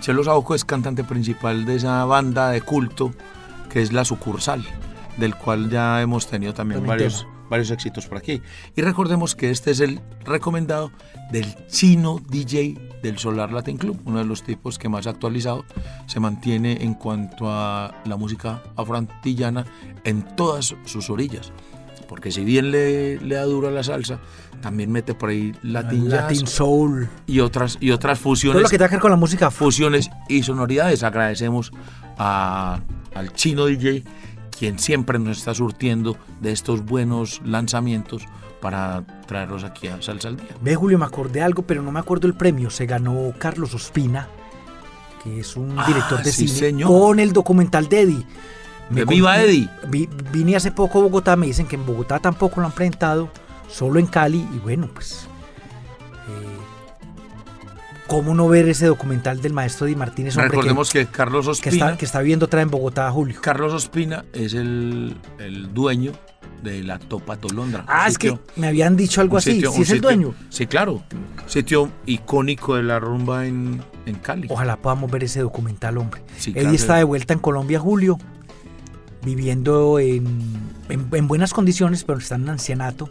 Chelo 0.00 0.24
Saoco 0.24 0.54
es 0.54 0.64
cantante 0.64 1.04
principal 1.04 1.64
de 1.64 1.76
esa 1.76 2.04
banda 2.04 2.50
de 2.50 2.60
culto 2.60 3.12
que 3.70 3.80
es 3.80 3.92
la 3.92 4.04
sucursal, 4.04 4.64
del 5.16 5.34
cual 5.34 5.70
ya 5.70 6.02
hemos 6.02 6.26
tenido 6.26 6.52
también 6.52 6.80
También 6.80 6.98
varios, 6.98 7.20
tema. 7.20 7.46
varios 7.48 7.70
éxitos 7.70 8.06
por 8.06 8.18
aquí. 8.18 8.42
Y 8.76 8.82
recordemos 8.82 9.34
que 9.34 9.50
este 9.50 9.70
es 9.70 9.80
el 9.80 10.00
recomendado 10.24 10.90
del 11.30 11.46
chino 11.68 12.20
DJ 12.28 12.98
del 13.02 13.18
Solar 13.18 13.50
Latin 13.52 13.78
Club, 13.78 13.98
uno 14.04 14.18
de 14.18 14.24
los 14.24 14.42
tipos 14.42 14.78
que 14.78 14.88
más 14.88 15.06
actualizado 15.06 15.64
se 16.06 16.20
mantiene 16.20 16.82
en 16.82 16.94
cuanto 16.94 17.50
a 17.50 17.94
la 18.04 18.16
música 18.16 18.62
afroantillana 18.76 19.64
en 20.04 20.22
todas 20.36 20.74
sus 20.84 21.08
orillas. 21.08 21.52
Porque 22.08 22.30
si 22.30 22.44
bien 22.44 22.70
le, 22.70 23.18
le 23.20 23.36
da 23.36 23.44
duro 23.44 23.68
a 23.68 23.70
la 23.70 23.82
salsa, 23.82 24.18
también 24.62 24.90
mete 24.90 25.12
por 25.14 25.28
ahí 25.28 25.52
Latin, 25.62 26.08
Latin 26.08 26.46
Soul. 26.46 27.08
y 27.26 27.40
otras, 27.40 27.76
y 27.80 27.90
otras 27.90 28.18
Todo 28.18 28.30
fusiones 28.30 28.62
lo 28.62 28.68
que 28.70 28.78
tenga 28.78 28.88
que 28.88 28.94
ver 28.94 29.02
con 29.02 29.10
la 29.10 29.16
música 29.18 29.50
fusiones 29.50 30.08
y 30.28 30.42
sonoridades. 30.42 31.02
Agradecemos 31.02 31.72
a- 32.16 32.80
al 33.14 33.32
chino 33.34 33.66
DJ, 33.66 34.04
quien 34.58 34.78
siempre 34.78 35.18
nos 35.18 35.38
está 35.38 35.52
surtiendo 35.54 36.16
de 36.40 36.52
estos 36.52 36.84
buenos 36.84 37.42
lanzamientos 37.44 38.22
para 38.60 39.02
traerlos 39.26 39.64
aquí 39.64 39.88
a 39.88 40.00
Salsa 40.00 40.28
al 40.28 40.36
Día. 40.36 40.46
Ve, 40.62 40.76
Julio, 40.76 40.98
me 40.98 41.04
acordé 41.04 41.42
algo, 41.42 41.62
pero 41.62 41.82
no 41.82 41.90
me 41.90 41.98
acuerdo 42.00 42.28
el 42.28 42.34
premio. 42.34 42.70
Se 42.70 42.86
ganó 42.86 43.32
Carlos 43.38 43.74
Ospina, 43.74 44.28
que 45.24 45.40
es 45.40 45.56
un 45.56 45.76
Ah, 45.78 45.84
director 45.86 46.22
de 46.22 46.32
sí, 46.32 46.46
cine, 46.46 46.58
señor. 46.60 46.88
con 46.88 47.18
el 47.18 47.32
documental 47.32 47.88
de 47.88 48.00
Eddie. 48.02 48.26
Con- 48.88 49.06
Viva 49.06 49.40
Eddie. 49.42 49.68
vi- 49.88 50.08
vine 50.32 50.54
hace 50.54 50.70
poco 50.70 50.98
a 51.00 51.02
Bogotá, 51.02 51.34
me 51.34 51.46
dicen 51.46 51.66
que 51.66 51.76
en 51.76 51.84
Bogotá 51.86 52.18
tampoco 52.20 52.60
lo 52.60 52.66
han 52.66 52.72
presentado, 52.72 53.30
solo 53.72 53.98
en 53.98 54.06
Cali, 54.06 54.46
y 54.54 54.58
bueno, 54.58 54.88
pues. 54.92 55.26
eh, 56.28 56.58
¿Cómo 58.06 58.34
no 58.34 58.46
ver 58.48 58.68
ese 58.68 58.86
documental 58.86 59.40
del 59.40 59.52
maestro 59.54 59.86
Di 59.86 59.96
Martínez? 59.96 60.36
hombre, 60.36 60.50
Recordemos 60.50 60.90
que, 60.90 61.06
Carlos 61.06 61.46
que, 61.46 61.62
que 61.62 61.68
Ospina, 61.70 61.86
está, 61.86 61.98
que 61.98 62.04
está 62.04 62.20
viviendo 62.20 62.46
otra 62.46 62.60
en 62.60 62.70
Bogotá, 62.70 63.10
Julio. 63.10 63.38
Carlos 63.40 63.72
Ospina 63.72 64.24
es 64.34 64.52
el, 64.54 65.16
el 65.38 65.72
dueño 65.72 66.12
de 66.62 66.82
la 66.82 66.98
Topa 66.98 67.36
Tolondra. 67.36 67.84
Ah, 67.88 68.02
un 68.04 68.08
es 68.10 68.18
que 68.18 68.38
me 68.56 68.66
habían 68.68 68.96
dicho 68.96 69.20
algo 69.22 69.34
un 69.34 69.38
así. 69.38 69.52
sitio- 69.54 69.70
¿Sí 69.72 69.76
un 69.78 69.82
es 69.84 69.90
el 69.90 70.00
dueño? 70.02 70.34
Sí, 70.50 70.66
claro. 70.66 71.02
Sitio 71.46 71.90
icónico 72.06 72.76
de 72.76 72.82
la 72.82 73.00
rumba 73.00 73.46
en, 73.46 73.82
en 74.04 74.14
Cali. 74.16 74.46
Ojalá 74.50 74.76
podamos 74.76 75.10
ver 75.10 75.24
ese 75.24 75.40
documental, 75.40 75.96
hombre. 75.96 76.22
Sí, 76.36 76.50
Eddie 76.50 76.60
claro. 76.62 76.74
está 76.76 76.96
de 76.96 77.04
vuelta 77.04 77.32
en 77.32 77.38
Colombia, 77.40 77.80
Julio, 77.80 78.18
viviendo 79.24 79.98
en, 79.98 80.26
en- 80.88 81.08
en 81.12 81.28
buenas 81.28 81.52
condiciones, 81.54 82.04
pero 82.04 82.18
está 82.18 82.34
en 82.34 82.48
ancianato. 82.48 83.08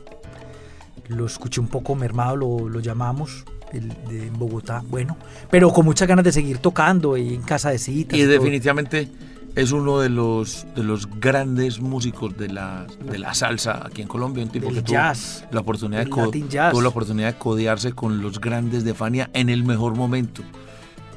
Lo 1.15 1.26
escuché 1.26 1.60
un 1.60 1.67
poco 1.67 1.95
mermado, 1.95 2.36
lo, 2.36 2.69
lo 2.69 2.80
llamamos, 2.80 3.45
el 3.74 3.89
de 4.08 4.28
en 4.28 4.38
Bogotá. 4.38 4.84
Bueno, 4.88 5.17
pero 5.50 5.71
con 5.71 5.86
muchas 5.86 6.08
ganas 6.08 6.26
de 6.26 6.32
seguir 6.32 6.58
tocando 6.60 7.17
y 7.17 7.34
en 7.34 7.41
casa 7.41 7.69
de 7.69 7.78
citas. 7.78 8.17
Y 8.17 8.24
definitivamente 8.24 9.10
es 9.56 9.71
uno 9.71 10.00
de 10.00 10.10
los, 10.10 10.65
de 10.76 10.84
los 10.84 11.08
grandes 11.19 11.80
músicos 11.82 12.38
de 12.38 12.50
la, 12.50 12.88
de 13.10 13.19
la 13.19 13.34
salsa 13.34 13.86
aquí 13.86 14.02
en 14.02 14.08
Colombia, 14.08 14.43
un 14.43 14.50
tipo 14.50 14.67
Del 14.67 14.76
que 14.76 14.82
tuvo 14.82 14.93
jazz, 14.93 15.45
la 15.52 15.60
oportunidad 15.60 16.06
de 16.06 16.10
tuvo 16.10 16.82
la 16.82 16.89
oportunidad 16.89 17.34
de 17.34 17.39
codearse 17.39 17.93
con 17.93 18.21
los 18.21 18.39
grandes 18.39 18.84
de 18.84 18.93
Fania 18.93 19.30
en 19.34 19.50
el 19.50 19.63
mejor 19.63 19.95
momento. 19.95 20.43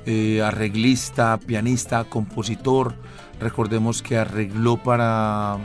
Eh, 0.07 0.43
arreglista, 0.43 1.39
pianista, 1.39 2.05
compositor. 2.05 2.95
Recordemos 3.41 4.03
que 4.03 4.19
arregló 4.19 4.77
para, 4.77 5.59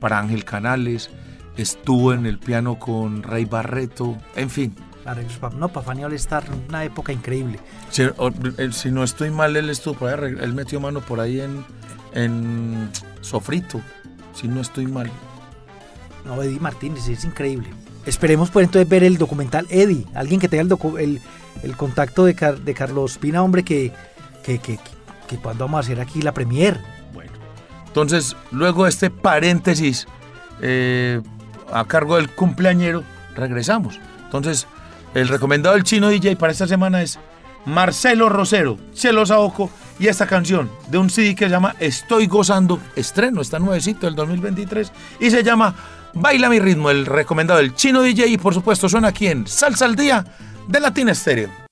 para 0.00 0.18
Ángel 0.18 0.44
Canales, 0.44 1.10
estuvo 1.56 2.12
en 2.12 2.26
el 2.26 2.38
piano 2.38 2.78
con 2.78 3.22
Ray 3.22 3.44
Barreto, 3.44 4.16
en 4.36 4.50
fin. 4.50 4.74
No, 5.58 5.68
para 5.68 5.84
Fanny 5.84 6.02
All 6.04 6.14
Star, 6.14 6.44
una 6.68 6.82
época 6.84 7.12
increíble. 7.12 7.58
Si, 7.90 8.02
o- 8.04 8.32
eh, 8.58 8.70
si 8.72 8.90
no 8.90 9.04
estoy 9.04 9.30
mal, 9.30 9.54
él 9.54 9.68
estuvo 9.68 9.94
por 9.94 10.08
ahí, 10.24 10.34
él 10.40 10.54
metió 10.54 10.80
mano 10.80 11.00
por 11.00 11.20
ahí 11.20 11.40
en, 11.40 11.62
en 12.14 12.90
Sofrito, 13.20 13.80
si 14.34 14.48
no 14.48 14.60
estoy 14.62 14.86
mal. 14.86 15.10
No, 16.24 16.42
Eddie 16.42 16.58
Martínez, 16.58 17.06
es 17.08 17.24
increíble. 17.24 17.68
Esperemos 18.06 18.50
pues 18.50 18.64
entonces 18.64 18.88
ver 18.88 19.04
el 19.04 19.18
documental 19.18 19.66
Eddie, 19.68 20.06
alguien 20.14 20.40
que 20.40 20.48
tenga 20.48 20.62
el, 20.62 20.70
docu- 20.70 20.98
el, 20.98 21.20
el 21.62 21.76
contacto 21.76 22.24
de, 22.24 22.34
Car- 22.34 22.60
de 22.60 22.72
Carlos 22.72 23.18
Pina, 23.18 23.42
hombre, 23.42 23.62
que, 23.62 23.92
que, 24.42 24.58
que, 24.58 24.78
que 25.28 25.36
cuando 25.36 25.64
vamos 25.66 25.78
a 25.78 25.80
hacer 25.80 26.00
aquí 26.00 26.22
la 26.22 26.32
premier. 26.32 26.80
Bueno, 27.12 27.32
entonces, 27.86 28.36
luego 28.52 28.86
este 28.86 29.10
paréntesis 29.10 30.06
eh, 30.62 31.20
a 31.72 31.84
cargo 31.84 32.16
del 32.16 32.30
cumpleañero, 32.30 33.02
regresamos. 33.34 33.98
Entonces, 34.24 34.66
el 35.14 35.28
recomendado 35.28 35.74
del 35.74 35.84
chino 35.84 36.08
DJ 36.08 36.36
para 36.36 36.52
esta 36.52 36.66
semana 36.66 37.02
es 37.02 37.18
Marcelo 37.66 38.28
Rosero, 38.28 38.78
Chelo 38.92 39.24
Saoco 39.24 39.70
y 39.98 40.08
esta 40.08 40.26
canción 40.26 40.70
de 40.88 40.98
un 40.98 41.08
CD 41.08 41.34
que 41.34 41.44
se 41.46 41.50
llama 41.50 41.74
Estoy 41.80 42.26
Gozando, 42.26 42.80
estreno, 42.96 43.40
está 43.40 43.58
nuevecito 43.58 44.06
del 44.06 44.16
2023 44.16 44.92
y 45.20 45.30
se 45.30 45.42
llama 45.42 45.74
Baila 46.14 46.48
mi 46.48 46.58
ritmo, 46.58 46.90
el 46.90 47.06
recomendado 47.06 47.60
del 47.60 47.74
chino 47.74 48.02
DJ 48.02 48.26
y 48.26 48.38
por 48.38 48.54
supuesto 48.54 48.88
suena 48.88 49.08
aquí 49.08 49.28
en 49.28 49.46
Salsa 49.46 49.84
al 49.84 49.96
Día 49.96 50.24
de 50.68 50.80
Latina 50.80 51.12
Estéreo. 51.12 51.63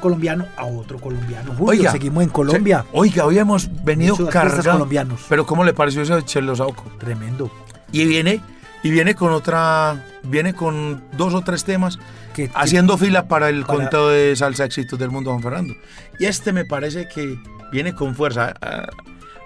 Colombiano 0.00 0.46
a 0.56 0.64
otro 0.64 0.98
colombiano. 0.98 1.50
Julio, 1.52 1.66
Oiga, 1.80 1.92
seguimos 1.92 2.22
en 2.24 2.30
Colombia. 2.30 2.82
se- 2.82 2.88
oiga, 2.98 3.24
hoy 3.26 3.38
hemos 3.38 3.68
venido 3.84 4.16
cargados. 4.28 4.66
colombianos. 4.66 5.20
Pero 5.28 5.46
¿cómo 5.46 5.64
le 5.64 5.72
pareció 5.72 6.02
ese 6.02 6.22
Chelo 6.24 6.56
Sauco? 6.56 6.84
Tremendo. 6.98 7.50
Y 7.92 8.04
viene, 8.06 8.40
y 8.82 8.90
viene 8.90 9.14
con 9.14 9.32
otra, 9.32 10.04
viene 10.24 10.54
con 10.54 11.02
dos 11.16 11.34
o 11.34 11.42
tres 11.42 11.64
temas, 11.64 11.98
Que- 12.34 12.48
que- 12.48 12.52
haciendo 12.54 12.96
fila 12.98 13.28
para 13.28 13.48
el 13.48 13.64
para- 13.64 13.78
conteo 13.78 14.08
de 14.08 14.34
salsa 14.36 14.64
éxitos 14.64 14.98
del 14.98 15.10
mundo, 15.10 15.30
Juan 15.30 15.42
Fernando. 15.42 15.74
Y 16.18 16.24
este 16.26 16.52
me 16.52 16.64
parece 16.64 17.08
que 17.08 17.38
viene 17.72 17.94
con 17.94 18.14
fuerza. 18.14 18.54
Ah, 18.60 18.88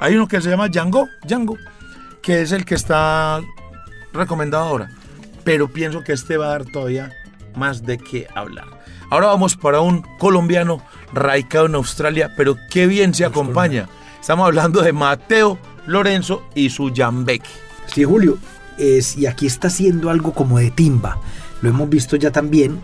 Hay 0.00 0.16
uno 0.16 0.26
que 0.28 0.40
se 0.40 0.50
llama 0.50 0.68
Django, 0.68 1.08
Django, 1.26 1.56
que 2.20 2.42
es 2.42 2.52
el 2.52 2.64
que 2.64 2.74
está 2.74 3.40
recomendado 4.12 4.64
ahora. 4.64 4.90
Pero 5.44 5.68
pienso 5.68 6.02
que 6.02 6.12
este 6.12 6.36
va 6.36 6.46
a 6.46 6.48
dar 6.50 6.64
todavía 6.64 7.12
más 7.54 7.84
de 7.84 7.96
qué 7.98 8.26
hablar. 8.34 8.66
Ahora 9.10 9.28
vamos 9.28 9.56
para 9.56 9.80
un 9.80 10.02
colombiano 10.18 10.82
radicado 11.12 11.66
en 11.66 11.74
Australia, 11.74 12.32
pero 12.36 12.56
qué 12.70 12.86
bien 12.86 13.14
se 13.14 13.24
acompaña. 13.24 13.88
Estamos 14.20 14.46
hablando 14.46 14.82
de 14.82 14.92
Mateo 14.92 15.58
Lorenzo 15.86 16.42
y 16.54 16.70
su 16.70 16.90
Yambeque. 16.90 17.48
Sí, 17.86 18.04
Julio. 18.04 18.38
Es, 18.78 19.16
y 19.16 19.26
aquí 19.26 19.46
está 19.46 19.68
haciendo 19.68 20.10
algo 20.10 20.32
como 20.32 20.58
de 20.58 20.70
timba. 20.70 21.18
Lo 21.62 21.68
hemos 21.68 21.88
visto 21.88 22.16
ya 22.16 22.32
también, 22.32 22.80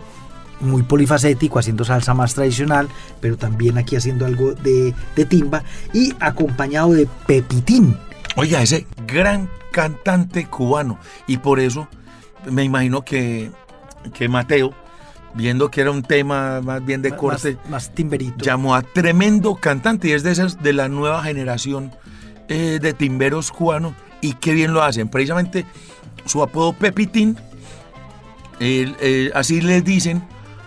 muy 0.61 0.83
polifacético, 0.83 1.59
haciendo 1.59 1.83
salsa 1.83 2.13
más 2.13 2.33
tradicional, 2.33 2.87
pero 3.19 3.35
también 3.35 3.77
aquí 3.77 3.95
haciendo 3.95 4.25
algo 4.25 4.53
de, 4.53 4.93
de 5.15 5.25
timba 5.25 5.63
y 5.93 6.13
acompañado 6.19 6.93
de 6.93 7.07
Pepitín. 7.27 7.97
Oiga, 8.37 8.61
ese 8.61 8.87
gran 9.05 9.49
cantante 9.71 10.45
cubano. 10.45 10.97
Y 11.27 11.37
por 11.37 11.59
eso 11.59 11.87
me 12.49 12.63
imagino 12.63 13.01
que, 13.03 13.51
que 14.13 14.29
Mateo, 14.29 14.73
viendo 15.33 15.71
que 15.71 15.81
era 15.81 15.91
un 15.91 16.03
tema 16.03 16.61
más 16.61 16.83
bien 16.85 17.01
de 17.01 17.15
corte, 17.15 17.57
Más, 17.63 17.69
más 17.69 17.93
timberito. 17.95 18.43
llamó 18.43 18.75
a 18.75 18.81
tremendo 18.81 19.55
cantante 19.55 20.09
y 20.09 20.11
es 20.11 20.23
de 20.23 20.31
esas 20.31 20.61
de 20.61 20.73
la 20.73 20.89
nueva 20.89 21.23
generación 21.23 21.91
eh, 22.49 22.79
de 22.81 22.93
timberos 22.93 23.51
cubanos 23.51 23.93
y 24.21 24.33
qué 24.33 24.53
bien 24.53 24.73
lo 24.73 24.83
hacen. 24.83 25.07
Precisamente 25.09 25.65
su 26.25 26.43
apodo 26.43 26.73
Pepitín, 26.73 27.37
eh, 28.59 29.31
así 29.33 29.61
les 29.61 29.83
dicen 29.83 30.23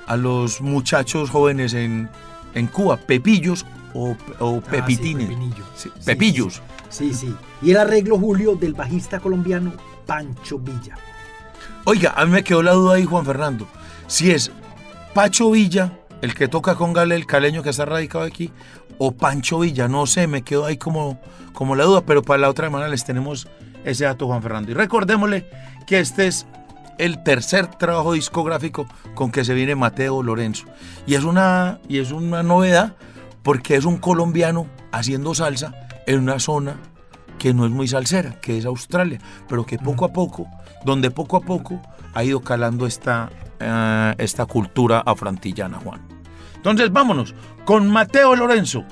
a 0.06 0.16
los 0.16 0.60
muchachos 0.60 1.30
jóvenes 1.30 1.74
en, 1.74 2.08
en 2.54 2.66
Cuba, 2.66 2.96
pepillos 2.96 3.64
o, 3.94 4.16
o 4.40 4.62
Ah, 4.66 4.70
pepitines. 4.70 5.28
pepinillo. 5.28 5.64
Sí, 5.76 5.90
Sí, 5.98 6.04
pepillos. 6.06 6.62
Sí, 6.88 7.12
sí. 7.14 7.34
Y 7.62 7.70
el 7.70 7.76
arreglo, 7.78 8.18
Julio, 8.18 8.54
del 8.56 8.74
bajista 8.74 9.20
colombiano 9.20 9.72
Pancho 10.06 10.58
Villa. 10.58 10.96
Oiga, 11.84 12.12
a 12.16 12.24
mí 12.24 12.32
me 12.32 12.42
quedó 12.44 12.62
la 12.62 12.72
duda 12.72 12.94
ahí, 12.96 13.04
Juan 13.04 13.24
Fernando. 13.24 13.66
Si 14.06 14.30
es 14.30 14.50
Pacho 15.14 15.50
Villa, 15.50 15.92
el 16.20 16.34
que 16.34 16.48
toca 16.48 16.74
con 16.74 16.92
Gale, 16.92 17.14
el 17.14 17.26
caleño 17.26 17.62
que 17.62 17.70
está 17.70 17.84
radicado 17.84 18.24
aquí, 18.24 18.50
o 18.98 19.12
Pancho 19.12 19.60
Villa, 19.60 19.88
no 19.88 20.06
sé, 20.06 20.26
me 20.26 20.42
quedó 20.42 20.66
ahí 20.66 20.76
como, 20.76 21.20
como 21.52 21.74
la 21.74 21.84
duda, 21.84 22.02
pero 22.06 22.22
para 22.22 22.40
la 22.40 22.50
otra 22.50 22.68
semana 22.68 22.88
les 22.88 23.04
tenemos 23.04 23.48
ese 23.84 24.04
dato, 24.04 24.26
Juan 24.26 24.42
Fernando. 24.42 24.70
Y 24.70 24.74
recordémosle 24.74 25.48
que 25.86 26.00
este 26.00 26.26
es 26.26 26.46
el 26.98 27.22
tercer 27.22 27.66
trabajo 27.66 28.12
discográfico 28.12 28.86
con 29.14 29.30
que 29.30 29.44
se 29.44 29.54
viene 29.54 29.74
Mateo 29.74 30.22
Lorenzo. 30.22 30.66
Y 31.06 31.14
es 31.14 31.24
una, 31.24 31.80
y 31.88 31.98
es 31.98 32.12
una 32.12 32.42
novedad 32.42 32.94
porque 33.42 33.76
es 33.76 33.84
un 33.84 33.98
colombiano 33.98 34.66
haciendo 34.92 35.34
salsa 35.34 35.74
en 36.06 36.20
una 36.20 36.38
zona 36.38 36.76
que 37.38 37.52
no 37.52 37.66
es 37.66 37.72
muy 37.72 37.88
salsera, 37.88 38.40
que 38.40 38.56
es 38.56 38.64
Australia, 38.64 39.18
pero 39.48 39.66
que 39.66 39.78
poco 39.78 40.04
a 40.04 40.12
poco, 40.12 40.46
donde 40.84 41.10
poco 41.10 41.36
a 41.36 41.40
poco 41.40 41.80
ha 42.14 42.24
ido 42.24 42.40
calando 42.40 42.86
esta, 42.86 43.30
eh, 43.60 44.14
esta 44.18 44.46
cultura 44.46 45.02
afrantillana, 45.04 45.78
Juan. 45.78 46.00
Entonces 46.56 46.90
vámonos 46.92 47.34
con 47.64 47.90
Mateo 47.90 48.34
Lorenzo, 48.34 48.84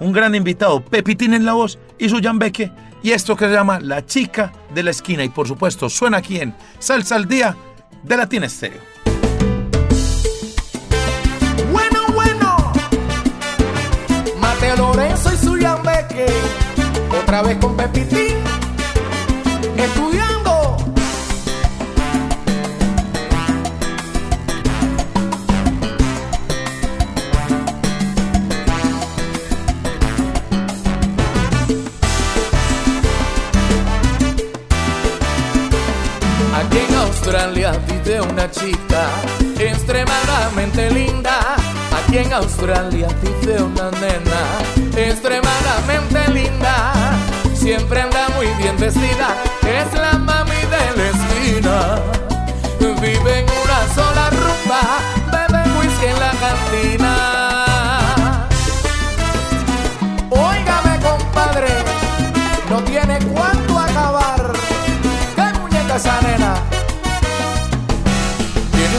un 0.00 0.12
gran 0.12 0.34
invitado, 0.34 0.82
Pepitín 0.84 1.34
en 1.34 1.44
la 1.44 1.52
voz 1.52 1.78
y 1.98 2.08
su 2.08 2.20
Beque, 2.34 2.72
y 3.02 3.10
esto 3.10 3.36
que 3.36 3.46
se 3.46 3.52
llama 3.52 3.80
La 3.80 4.04
Chica 4.04 4.52
de 4.74 4.82
la 4.82 4.90
Esquina, 4.90 5.24
y 5.24 5.28
por 5.28 5.46
supuesto 5.46 5.88
suena 5.88 6.18
aquí 6.18 6.38
en 6.38 6.54
Salsa 6.78 7.16
al 7.16 7.28
Día 7.28 7.56
de 8.02 8.16
Latina 8.16 8.46
Estéreo. 8.46 8.80
Bueno, 11.70 12.00
bueno. 12.14 12.72
Mateo 14.40 14.76
Lorenzo 14.76 15.30
y 15.32 15.36
su 15.36 15.58
Yambeque. 15.58 16.26
otra 17.22 17.42
vez 17.42 17.58
con 17.58 17.76
Pepitín, 17.76 18.17
una 38.38 38.50
chica 38.52 39.08
extremadamente 39.58 40.90
linda. 40.90 41.56
Aquí 41.90 42.18
en 42.18 42.32
Australia 42.32 43.08
vive 43.20 43.60
una 43.60 43.90
nena 43.90 44.40
extremadamente 44.96 46.30
linda. 46.32 46.92
Siempre 47.52 48.00
anda 48.00 48.28
muy 48.36 48.46
bien 48.62 48.78
vestida, 48.78 49.34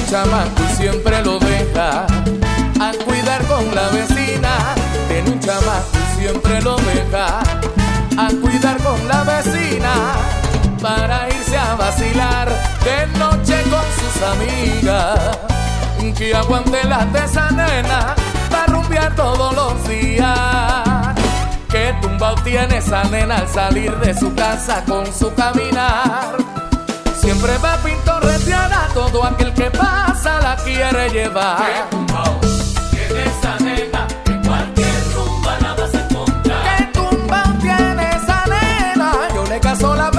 chamaco 0.09 0.63
y 0.71 0.75
siempre 0.75 1.23
lo 1.23 1.37
deja 1.37 2.05
a 2.79 2.91
cuidar 3.05 3.45
con 3.45 3.63
la 3.75 3.89
vecina. 3.89 4.73
Tiene 5.07 5.29
un 5.29 5.39
chamaco 5.39 5.99
siempre 6.17 6.61
lo 6.61 6.75
deja 6.77 7.39
a 8.17 8.27
cuidar 8.41 8.77
con 8.81 9.07
la 9.07 9.23
vecina. 9.23 9.93
Para 10.81 11.27
irse 11.29 11.57
a 11.57 11.75
vacilar 11.75 12.47
de 12.83 13.19
noche 13.19 13.61
con 13.69 13.85
sus 13.99 14.21
amigas. 14.23 15.37
Que 16.17 16.35
aguante 16.35 16.83
la 16.83 17.05
de 17.05 17.19
esa 17.19 17.49
nena 17.51 18.13
para 18.49 18.65
rumbear 18.65 19.15
todos 19.15 19.55
los 19.55 19.87
días. 19.87 21.15
Que 21.69 21.93
tumbao 22.01 22.35
tiene 22.43 22.77
esa 22.77 23.03
nena 23.05 23.37
al 23.37 23.47
salir 23.47 23.95
de 23.99 24.13
su 24.17 24.33
casa 24.35 24.83
con 24.85 25.05
su 25.13 25.33
caminar. 25.33 26.35
Siempre 27.21 27.57
va 27.59 27.77
todo 28.93 29.23
aquel 29.23 29.53
que 29.53 29.69
pasa 29.71 30.39
la 30.41 30.55
quiere 30.57 31.09
llevar. 31.09 31.57
Que 31.57 32.97
tiene 32.97 33.23
esa 33.25 33.57
nena, 33.59 34.07
en 34.25 34.41
cualquier 34.47 35.13
rumba 35.13 35.57
la 35.61 35.73
vas 35.73 35.95
a 35.95 36.01
encontrar. 36.01 36.77
Que 36.77 36.85
tumbao 36.93 37.53
tiene 37.61 38.09
esa 38.09 38.43
nena, 38.45 39.11
yo 39.33 39.43
le 39.45 39.59
caso 39.59 39.95
la 39.95 40.11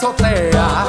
solteia 0.00 0.87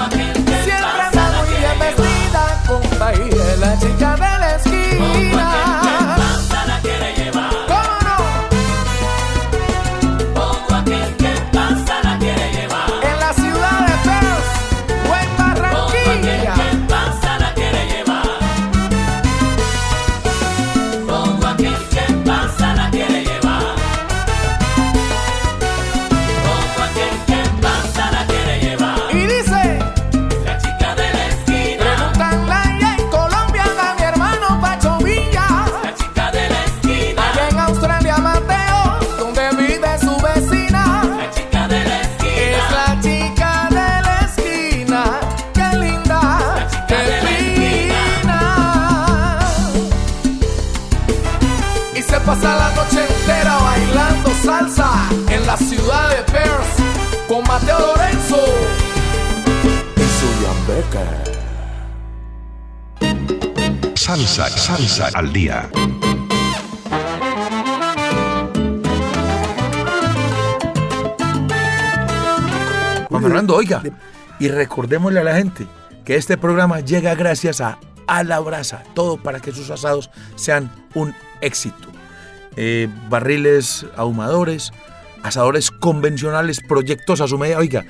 Salsa, 64.25 64.75
salsa 64.77 65.09
al 65.13 65.31
día. 65.31 65.69
Juan 73.07 73.23
Fernando, 73.23 73.55
oiga, 73.55 73.81
y 74.39 74.49
recordémosle 74.49 75.21
a 75.21 75.23
la 75.23 75.35
gente 75.35 75.65
que 76.03 76.15
este 76.15 76.37
programa 76.37 76.81
llega 76.81 77.15
gracias 77.15 77.61
a 77.61 77.79
A 78.07 78.23
la 78.23 78.39
Brasa, 78.39 78.83
todo 78.93 79.17
para 79.17 79.39
que 79.39 79.51
sus 79.51 79.69
asados 79.69 80.09
sean 80.35 80.69
un 80.95 81.15
éxito. 81.41 81.87
Eh, 82.57 82.89
barriles 83.09 83.85
ahumadores, 83.95 84.73
asadores 85.23 85.71
convencionales, 85.71 86.59
proyectos 86.59 87.21
a 87.21 87.27
su 87.27 87.37
medida. 87.37 87.57
Oiga, 87.57 87.85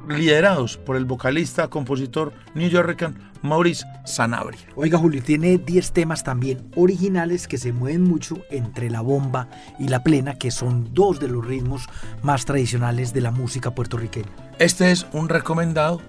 liderados 0.10 0.78
por 0.78 0.96
el 0.98 1.06
vocalista, 1.06 1.68
compositor 1.70 2.34
New 2.56 2.70
Yorker 2.70 3.12
Maurice 3.44 3.86
Sanabria. 4.06 4.60
Oiga, 4.76 4.98
Julio, 4.98 5.22
tiene 5.22 5.60
10 5.60 5.92
temas 5.92 6.24
también 6.24 6.72
originales 6.76 7.48
que 7.48 7.60
se 7.60 7.74
mueven 7.74 8.02
mucho 8.04 8.38
entre 8.50 8.90
la 8.90 9.02
bomba 9.02 9.50
y 9.78 9.90
la 9.90 10.02
plena, 10.02 10.36
que 10.40 10.50
son 10.50 10.94
dos 10.94 11.20
de 11.20 11.28
los 11.28 11.46
ritmos 11.46 11.88
más 12.24 12.46
tradicionales 12.46 13.14
de 13.14 13.22
la 13.22 13.32
música 13.32 13.76
puertorriqueña. 13.76 14.30
Este 14.58 14.92
es 14.92 15.06
un 15.14 15.30
recomendado 15.30 16.02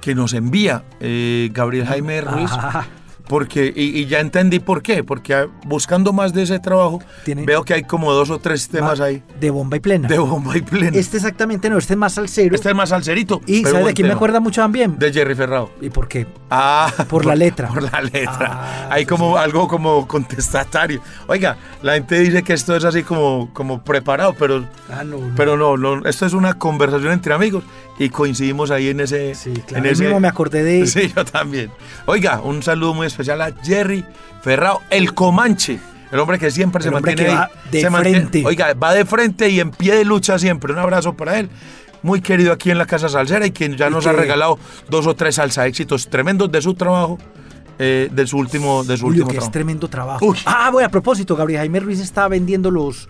que 0.00 0.14
nos 0.14 0.34
envía 0.34 0.84
eh, 1.00 1.50
Gabriel 1.52 1.86
Jaime 1.86 2.20
Ruiz. 2.20 2.50
Ah, 2.52 2.86
Porque, 3.28 3.72
y, 3.74 3.98
y 4.00 4.06
ya 4.06 4.20
entendí 4.20 4.58
por 4.58 4.82
qué, 4.82 5.04
porque 5.04 5.48
buscando 5.66 6.12
más 6.12 6.32
de 6.32 6.42
ese 6.44 6.58
trabajo, 6.58 7.00
Tiene- 7.24 7.44
veo 7.44 7.62
que 7.62 7.74
hay 7.74 7.82
como 7.82 8.12
dos 8.12 8.30
o 8.30 8.38
tres 8.38 8.68
temas 8.68 8.98
ma- 9.00 9.04
ahí 9.06 9.22
De 9.38 9.50
bomba 9.50 9.76
y 9.76 9.80
plena. 9.80 10.08
de 10.08 10.18
bomba 10.18 10.56
y 10.56 10.62
plena. 10.62 10.96
Este 10.98 11.18
exactamente 11.18 11.68
no, 11.68 11.76
este 11.78 11.92
es 11.92 11.98
más 11.98 12.14
salsero. 12.14 12.54
Este 12.54 12.70
es 12.70 12.74
más 12.74 12.88
salserito. 12.88 13.40
y 13.46 13.62
pero 13.62 13.74
¿sabe 13.76 13.88
de 13.88 13.94
quién 13.94 14.08
me 14.08 14.14
acuerda 14.14 14.40
mucho 14.40 14.62
también? 14.62 14.98
De 14.98 15.12
Jerry 15.12 15.34
Ferrao. 15.34 15.70
¿Y 15.80 15.90
por 15.90 16.08
qué? 16.08 16.26
Ah, 16.50 16.90
Por 17.08 17.26
la 17.26 17.34
letra. 17.34 17.68
Por 17.68 17.82
la 17.82 18.00
letra. 18.00 18.48
Ah, 18.50 18.88
hay 18.90 19.04
como 19.04 19.36
sí. 19.36 19.42
algo 19.42 19.68
como 19.68 20.08
contestatario. 20.08 21.00
Oiga, 21.26 21.56
la 21.82 21.94
gente 21.94 22.18
dice 22.20 22.42
que 22.42 22.54
esto 22.54 22.74
es 22.76 22.84
así 22.84 23.02
como, 23.02 23.50
como 23.52 23.82
preparado, 23.84 24.34
pero, 24.38 24.64
Ah, 24.90 25.04
no, 25.04 25.18
no. 25.18 25.34
pero 25.36 25.56
no, 25.56 25.76
no, 25.76 26.06
esto 26.08 26.24
es 26.26 26.32
una 26.32 26.54
conversación 26.54 27.12
entre 27.12 27.34
amigos 27.34 27.64
y 27.98 28.08
coincidimos 28.10 28.70
ahí 28.70 28.88
en 28.88 29.00
ese. 29.00 29.34
Sí, 29.34 29.52
claro. 29.66 29.84
en 29.84 29.90
ese 29.92 30.04
mismo 30.04 30.20
me 30.20 30.28
acordé 30.28 30.62
de... 30.62 30.86
Sí, 30.86 31.12
yo 31.14 31.24
también. 31.24 31.70
Oiga, 32.06 32.40
un 32.40 32.62
saludo 32.62 32.94
muy 32.94 33.06
especial 33.06 33.40
a 33.42 33.52
Jerry 33.62 34.04
Ferrao, 34.42 34.82
el 34.90 35.14
Comanche. 35.14 35.78
El 36.10 36.20
hombre 36.20 36.38
que 36.38 36.50
siempre 36.50 36.82
se 36.82 36.88
El 36.88 36.94
mantiene 36.94 37.22
que 37.24 37.28
ahí. 37.30 37.34
va 37.36 37.50
de 37.70 37.80
se 37.82 37.90
mantiene- 37.90 38.18
frente. 38.20 38.42
oiga, 38.46 38.72
va 38.74 38.94
de 38.94 39.04
frente 39.04 39.50
y 39.50 39.60
en 39.60 39.70
pie 39.72 39.94
de 39.94 40.04
lucha 40.06 40.38
siempre. 40.38 40.72
Un 40.72 40.78
abrazo 40.78 41.12
para 41.14 41.38
él. 41.38 41.50
Muy 42.02 42.20
querido 42.22 42.52
aquí 42.52 42.70
en 42.70 42.78
la 42.78 42.86
Casa 42.86 43.08
Salsera 43.08 43.44
y 43.46 43.50
quien 43.50 43.76
ya 43.76 43.88
Y 43.88 43.90
nos 43.90 44.04
que- 44.04 44.10
ha 44.10 44.12
regalado 44.14 44.58
dos 44.88 45.06
o 45.06 45.14
tres 45.14 45.34
salsa 45.34 45.66
éxitos 45.66 46.08
tremendos 46.08 46.50
de 46.50 46.62
su 46.62 46.72
trabajo, 46.74 47.18
eh, 47.78 48.08
de 48.10 48.26
su 48.26 48.38
último, 48.38 48.84
de 48.84 48.96
su 48.96 49.02
Julio, 49.02 49.24
último 49.24 49.26
que 49.28 49.32
es 49.32 49.38
trabajo. 49.40 49.52
tremendo 49.52 49.88
trabajo. 49.88 50.24
Uy. 50.24 50.38
Ah, 50.46 50.70
bueno, 50.72 50.86
a 50.86 50.90
propósito, 50.90 51.36
Gabriel 51.36 51.58
Jaime 51.60 51.80
Ruiz 51.80 52.00
está 52.00 52.26
vendiendo 52.28 52.70
los 52.70 53.08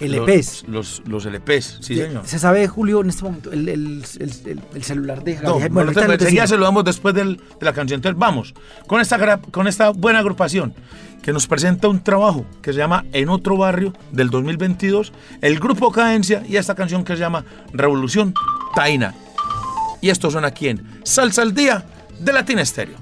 LPs. 0.00 0.64
Los, 0.68 1.02
los, 1.06 1.24
los 1.24 1.26
LPs, 1.26 1.78
sí, 1.80 1.94
De- 1.94 2.06
señor. 2.08 2.26
Se 2.26 2.38
sabe, 2.38 2.66
Julio, 2.68 3.00
en 3.00 3.08
este 3.08 3.24
momento, 3.24 3.52
el, 3.52 3.68
el- 3.68 4.04
el- 4.18 4.32
el- 4.46 4.60
el 4.74 4.82
celular 4.82 5.22
de 5.24 5.36
No, 5.36 5.58
no 5.58 5.68
Bueno, 5.70 5.92
lo 5.92 6.12
enseguida 6.12 6.46
se 6.46 6.56
lo 6.56 6.64
damos 6.64 6.84
después 6.84 7.14
del- 7.14 7.36
de 7.36 7.64
la 7.64 7.72
canción. 7.72 7.98
Entonces 7.98 8.18
vamos 8.18 8.54
con 8.86 9.00
esta, 9.00 9.40
con 9.50 9.66
esta 9.68 9.90
buena 9.90 10.18
agrupación 10.20 10.74
que 11.22 11.32
nos 11.32 11.46
presenta 11.46 11.88
un 11.88 12.04
trabajo 12.04 12.44
que 12.62 12.72
se 12.72 12.78
llama 12.78 13.04
En 13.12 13.28
otro 13.28 13.56
barrio 13.56 13.92
del 14.12 14.30
2022, 14.30 15.12
el 15.40 15.58
grupo 15.58 15.90
Cadencia 15.90 16.42
y 16.48 16.56
esta 16.56 16.74
canción 16.74 17.02
que 17.04 17.14
se 17.14 17.18
llama 17.20 17.44
Revolución 17.72 18.32
Taina. 18.74 19.14
Y 20.00 20.10
esto 20.10 20.30
suena 20.30 20.48
aquí 20.48 20.68
en 20.68 21.00
Salsa 21.04 21.42
al 21.42 21.54
Día 21.54 21.84
de 22.20 22.32
Latina 22.32 22.62
Estéreo. 22.62 22.96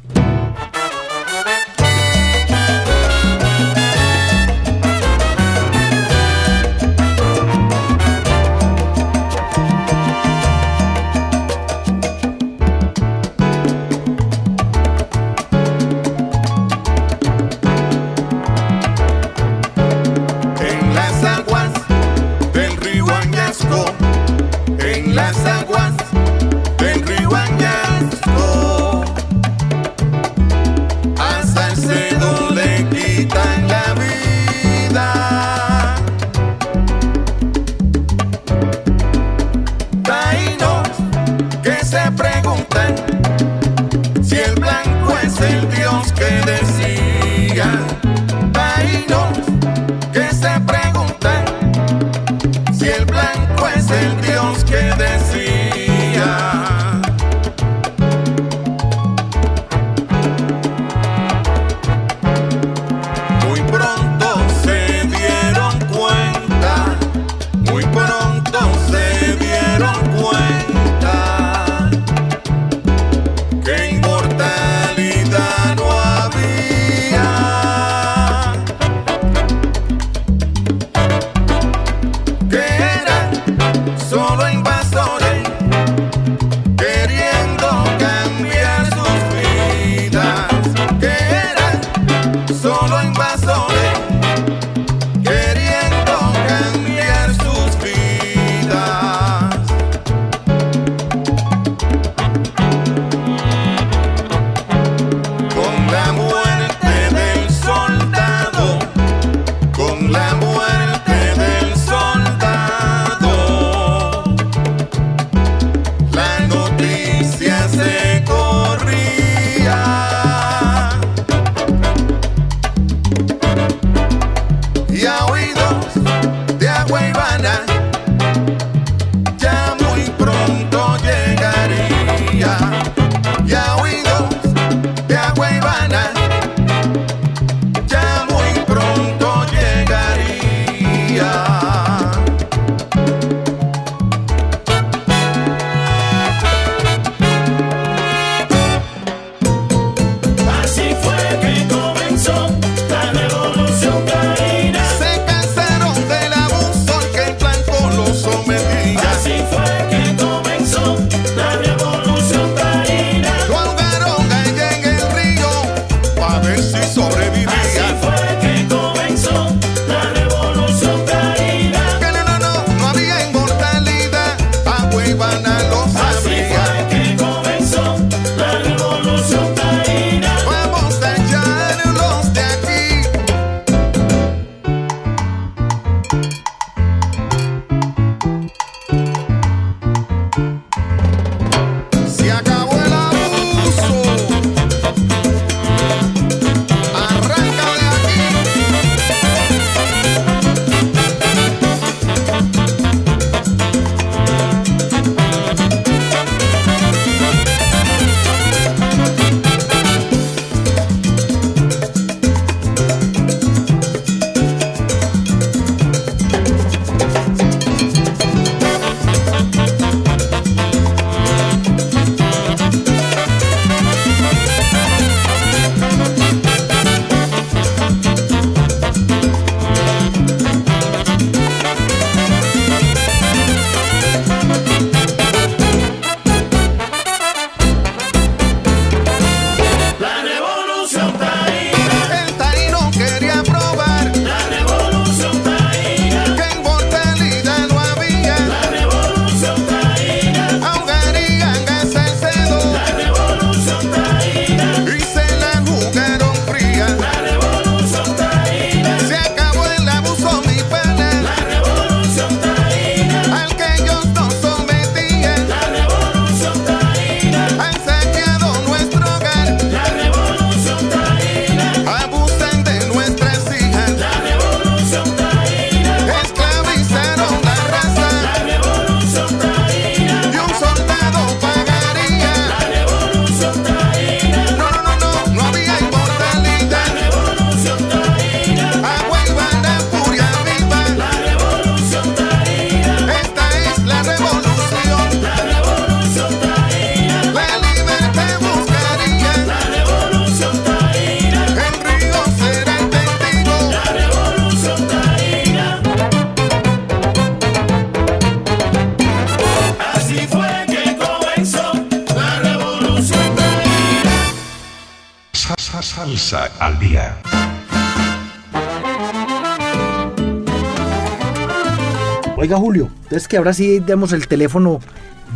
Que 323.35 323.39
ahora 323.39 323.53
sí 323.53 323.80
damos 323.80 324.12
el 324.12 324.28
teléfono 324.28 324.78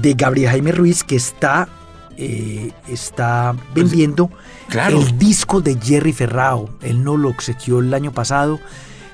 de 0.00 0.14
Gabriel 0.14 0.50
Jaime 0.50 0.70
Ruiz 0.70 1.02
que 1.02 1.16
está, 1.16 1.68
eh, 2.16 2.70
está 2.86 3.56
vendiendo 3.74 4.30
claro. 4.68 5.00
el 5.00 5.18
disco 5.18 5.60
de 5.60 5.76
Jerry 5.82 6.12
Ferrao. 6.12 6.70
Él 6.80 7.02
no 7.02 7.16
lo 7.16 7.28
obsequió 7.28 7.80
el 7.80 7.92
año 7.92 8.12
pasado. 8.12 8.60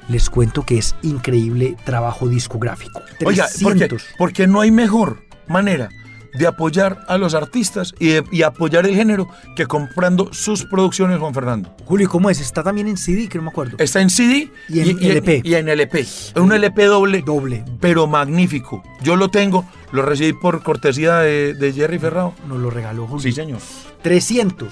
Les 0.07 0.29
cuento 0.29 0.67
que 0.67 0.77
es 0.77 0.97
increíble 1.01 1.79
trabajo 1.87 2.29
discográfico. 2.29 3.01
Oiga, 3.25 3.47
porque, 3.63 3.89
300. 3.89 4.05
porque 4.19 4.47
no 4.47 4.61
hay 4.61 4.71
mejor 4.71 5.23
manera 5.49 5.89
de 6.35 6.47
apoyar 6.47 7.05
a 7.09 7.17
los 7.19 7.35
artistas 7.35 7.95
y, 7.99 8.09
de- 8.09 8.25
y 8.33 8.43
apoyar 8.43 8.87
el 8.87 8.95
género 8.95 9.29
que 9.57 9.67
comprando 9.67 10.33
sus 10.33 10.65
producciones, 10.65 11.19
Juan 11.19 11.33
Fernando. 11.35 11.75
Julio, 11.85 12.09
¿cómo 12.09 12.29
es? 12.31 12.41
Está 12.41 12.63
también 12.63 12.89
en 12.89 12.97
CD, 12.97 13.29
que 13.29 13.39
no 13.39 13.45
me 13.45 13.51
acuerdo. 13.51 13.77
Está 13.79 14.01
en 14.01 14.11
CD 14.11 14.51
Y 14.69 14.81
en 14.81 14.99
LP. 15.03 15.43
Y 15.45 15.55
en 15.55 15.69
LP. 15.69 16.01
Es 16.01 16.33
un 16.37 16.53
LP 16.53 16.85
doble, 16.87 17.23
Doble. 17.23 17.65
pero 17.81 18.07
magnífico. 18.07 18.83
Yo 19.03 19.17
lo 19.17 19.29
tengo, 19.29 19.65
lo 19.93 20.03
recibí 20.03 20.33
por 20.33 20.63
cortesía 20.63 21.19
de, 21.19 21.55
de 21.55 21.73
Jerry 21.73 21.99
Ferrao. 21.99 22.35
Nos 22.49 22.59
lo 22.59 22.71
regaló 22.71 23.07
Julio. 23.07 23.23
Sí, 23.23 23.33
señor. 23.33 23.61
300 24.03 24.69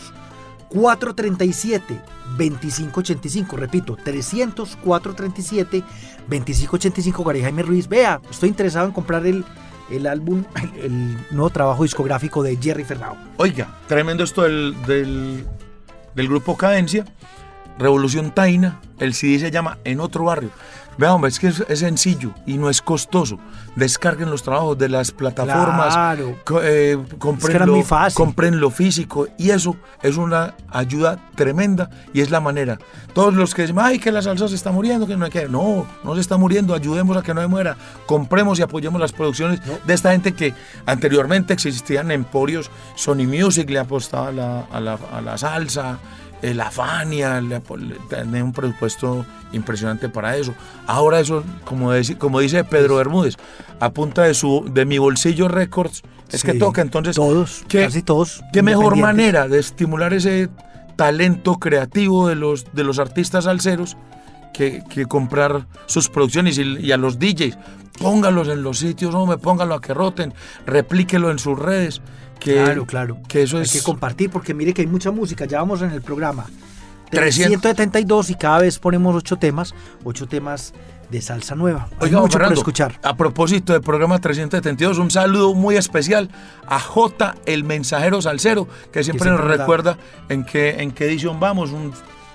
437 0.71 2.01
2585, 2.39 3.57
repito, 3.57 3.97
300 4.03 4.77
437 4.77 5.83
2585, 6.29 7.25
Gabriel 7.25 7.45
Jaime 7.45 7.63
Ruiz. 7.63 7.89
Vea, 7.89 8.21
estoy 8.31 8.49
interesado 8.49 8.87
en 8.87 8.93
comprar 8.93 9.27
el, 9.27 9.45
el 9.91 10.07
álbum, 10.07 10.45
el, 10.83 11.17
nuevo 11.31 11.51
trabajo 11.51 11.83
discográfico 11.83 12.43
de 12.43 12.57
Jerry 12.57 12.85
Ferrao. 12.85 13.17
Oiga, 13.37 13.69
tremendo 13.87 14.25
esto 14.25 14.43
del, 14.43 14.75
del, 14.87 15.47
del 16.15 16.29
grupo 16.29 16.57
Cadencia. 16.57 17.05
Revolución 17.79 18.33
Taina. 18.33 18.81
El 18.99 19.15
CD 19.15 19.39
se 19.39 19.51
llama 19.51 19.79
En 19.85 20.01
otro 20.01 20.25
barrio. 20.25 20.51
Vea, 20.99 21.15
hombre, 21.15 21.31
es 21.31 21.39
que 21.39 21.49
es, 21.49 21.65
es 21.69 21.79
sencillo 21.81 22.33
y 22.47 22.59
no 22.59 22.69
es 22.69 22.83
costoso. 22.83 23.39
Descarguen 23.77 24.31
los 24.31 24.43
trabajos 24.43 24.77
de 24.77 24.89
las 24.91 25.11
plataformas. 25.11 25.95
Claro. 25.95 26.37
eh, 26.63 26.99
Es 27.11 27.15
compren, 27.19 27.51
que 27.51 27.57
era 27.57 27.67
lo, 27.67 27.73
muy 27.75 27.83
fácil. 27.83 28.17
compren 28.17 28.61
lo 28.61 28.71
físico 28.71 29.27
y 29.39 29.51
eso 29.51 29.77
es 30.03 30.17
una 30.19 30.55
ayuda 30.71 31.19
tremenda 31.35 31.89
y 32.13 32.21
es 32.21 32.31
la 32.31 32.41
manera. 32.41 32.79
Todos 33.15 33.33
los 33.35 33.55
que 33.55 33.63
dicen, 33.63 33.79
ay, 33.81 33.99
que 33.99 34.13
la 34.13 34.21
salsa 34.23 34.49
se 34.49 34.55
está 34.55 34.71
muriendo, 34.73 35.07
que 35.07 35.17
no 35.17 35.25
hay 35.25 35.31
que. 35.31 35.49
No, 35.49 35.87
no 36.05 36.15
se 36.15 36.21
está 36.21 36.37
muriendo, 36.37 36.75
ayudemos 36.75 37.17
a 37.17 37.23
que 37.23 37.33
no 37.33 37.41
se 37.41 37.47
muera. 37.49 37.77
Compremos 38.07 38.59
y 38.59 38.63
apoyemos 38.63 39.01
las 39.01 39.13
producciones 39.13 39.61
de 39.87 39.95
esta 39.95 40.13
gente 40.13 40.33
que 40.33 40.53
anteriormente 40.87 41.53
existían 41.55 42.11
emporios. 42.11 42.71
Sony 42.97 43.27
Music 43.27 43.69
le 43.71 43.79
apostaba 43.79 44.29
a 44.29 44.33
la, 44.33 44.61
a 44.71 44.81
la, 44.81 44.99
a 45.13 45.21
la 45.23 45.39
salsa. 45.39 45.99
La 46.43 46.71
Fania 46.71 47.41
tenía 48.09 48.43
un 48.45 48.53
presupuesto 48.53 49.25
impresionante 49.53 50.09
para 50.09 50.37
eso. 50.37 50.55
Ahora 50.87 51.21
eso, 51.21 51.45
como, 51.65 51.93
deci- 51.95 52.19
como 52.19 52.41
dice 52.41 52.65
Pedro 52.65 52.97
Bermúdez, 52.97 53.37
a 53.81 53.91
punta 53.91 54.23
de, 54.25 54.35
su, 54.35 54.65
de 54.73 54.85
mi 54.85 54.99
bolsillo 54.99 55.47
Records, 55.49 56.03
es 56.31 56.43
que 56.43 56.55
toca. 56.55 56.83
Entonces, 56.83 57.15
Todos, 57.17 57.65
¿qué- 57.69 57.85
casi 57.85 58.03
todos. 58.03 58.43
¿Qué 58.53 58.63
mejor 58.63 58.97
manera 58.97 59.47
de 59.49 59.59
estimular 59.61 60.13
ese 60.15 60.49
talento 60.97 61.55
creativo 61.59 62.29
de 62.29 62.35
los, 62.35 62.67
de 62.73 62.85
los 62.85 62.99
artistas 62.99 63.45
salseros 63.45 63.97
que, 64.53 64.83
que 64.91 65.07
comprar 65.07 65.67
sus 65.87 66.09
producciones 66.09 66.59
y, 66.59 66.63
y 66.63 66.93
a 66.93 66.97
los 66.97 67.19
DJs? 67.19 67.57
Póngalos 68.01 68.49
en 68.49 68.63
los 68.63 68.79
sitios, 68.79 69.15
hombre, 69.15 69.37
póngalo 69.39 69.75
a 69.75 69.81
que 69.81 69.93
roten, 69.95 70.33
replíquelo 70.67 71.31
en 71.31 71.39
sus 71.39 71.59
redes. 71.59 72.01
Que, 72.43 72.55
Claro, 72.65 72.87
claro. 72.87 73.19
Que 73.29 73.43
eso 73.43 73.57
Hay 73.59 73.63
es. 73.65 73.73
que 73.73 73.83
compartir 73.83 74.29
porque 74.31 74.53
mire 74.55 74.73
que 74.75 74.83
hay 74.83 74.89
mucha 74.89 75.11
música. 75.11 75.45
Ya 75.45 75.59
vamos 75.59 75.81
en 75.83 75.91
el 75.91 76.03
programa. 76.03 76.47
300. 77.11 77.61
372 77.61 78.31
y 78.31 78.35
cada 78.37 78.59
vez 78.61 78.79
ponemos 78.79 79.15
ocho 79.15 79.37
temas, 79.37 79.75
ocho 80.03 80.27
temas 80.27 80.73
de 81.11 81.21
salsa 81.21 81.55
nueva. 81.55 81.89
Hay 82.01 82.07
Oiga, 82.09 82.21
mucho 82.21 82.23
por 82.23 82.33
Fernando, 82.41 82.55
escuchar. 82.61 82.99
A 83.03 83.15
propósito 83.17 83.75
del 83.75 83.83
programa 83.83 84.19
372, 84.19 84.97
un 84.99 85.11
saludo 85.11 85.53
muy 85.55 85.77
especial 85.77 86.31
a 86.67 86.81
J, 86.81 87.35
el 87.45 87.65
mensajero 87.65 88.23
salsero, 88.23 88.67
que 88.91 89.05
siempre 89.05 89.29
nos 89.31 89.37
siempre 89.39 89.49
nos 89.49 89.59
da- 89.59 89.63
recuerda 89.65 89.99
en 90.31 90.45
qué, 90.45 90.83
en 90.83 90.91
qué 90.93 91.05
edición 91.05 91.39
vamos. 91.39 91.71
Un, 91.71 91.93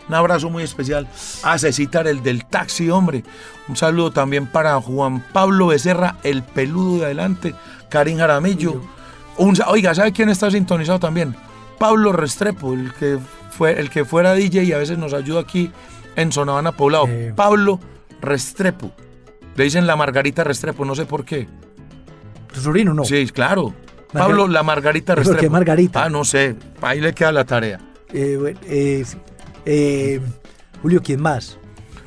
un 0.08 0.14
abrazo 0.14 0.52
muy 0.52 0.62
especial 0.62 1.08
a 1.44 1.58
Cecitar, 1.58 2.08
el 2.08 2.22
del 2.22 2.46
taxi, 2.46 2.90
hombre. 2.92 3.24
Un 3.68 3.76
saludo 3.76 4.12
también 4.12 4.46
para 4.46 4.80
Juan 4.80 5.24
Pablo 5.34 5.68
Becerra, 5.68 6.18
el 6.22 6.44
peludo 6.44 7.00
de 7.00 7.06
adelante, 7.06 7.56
Karim 7.90 8.20
Jaramillo. 8.20 8.80
Un 9.38 9.56
oiga, 9.68 9.94
¿sabe 9.94 10.12
quién 10.12 10.30
está 10.30 10.50
sintonizado 10.50 11.00
también? 11.00 11.36
Pablo 11.78 12.12
Restrepo, 12.12 12.74
el 12.74 12.92
que, 12.94 13.18
fue, 13.52 13.80
el 13.80 13.90
que 13.90 14.04
fuera 14.04 14.34
DJ 14.34 14.64
y 14.64 14.74
a 14.74 14.78
veces 14.80 14.98
nos 14.98 15.14
ayuda 15.14 15.42
aquí 15.42 15.72
en 16.16 16.32
Sonavana 16.32 16.72
Poblado. 16.72 17.08
Eh. 17.08 17.34
Pablo 17.36 17.80
Restrepo. 18.22 18.92
Le 19.56 19.64
dicen 19.64 19.86
la 19.88 19.96
Margarita 19.96 20.44
Restrepo, 20.44 20.86
no 20.86 20.96
sé 20.96 21.06
por 21.06 21.24
qué. 21.24 21.48
¿Tu 22.54 22.62
sobrino 22.62 22.94
no? 22.94 23.06
Sí, 23.06 23.28
claro. 23.28 23.74
Margar- 24.14 24.28
Pablo 24.30 24.48
la 24.48 24.64
Margarita 24.64 25.14
¿Por 25.16 25.24
qué 25.24 25.30
Restrepo. 25.32 25.52
Margarita? 25.54 26.04
Ah, 26.06 26.10
no 26.10 26.24
sé. 26.24 26.56
Ahí 26.82 27.00
le 27.02 27.14
queda 27.14 27.32
la 27.32 27.46
tarea. 27.46 27.80
Eh, 28.14 28.38
bueno, 28.40 28.60
eh. 28.64 29.06
Eh, 29.66 30.22
Julio, 30.82 31.02
¿quién 31.04 31.22
más? 31.22 31.60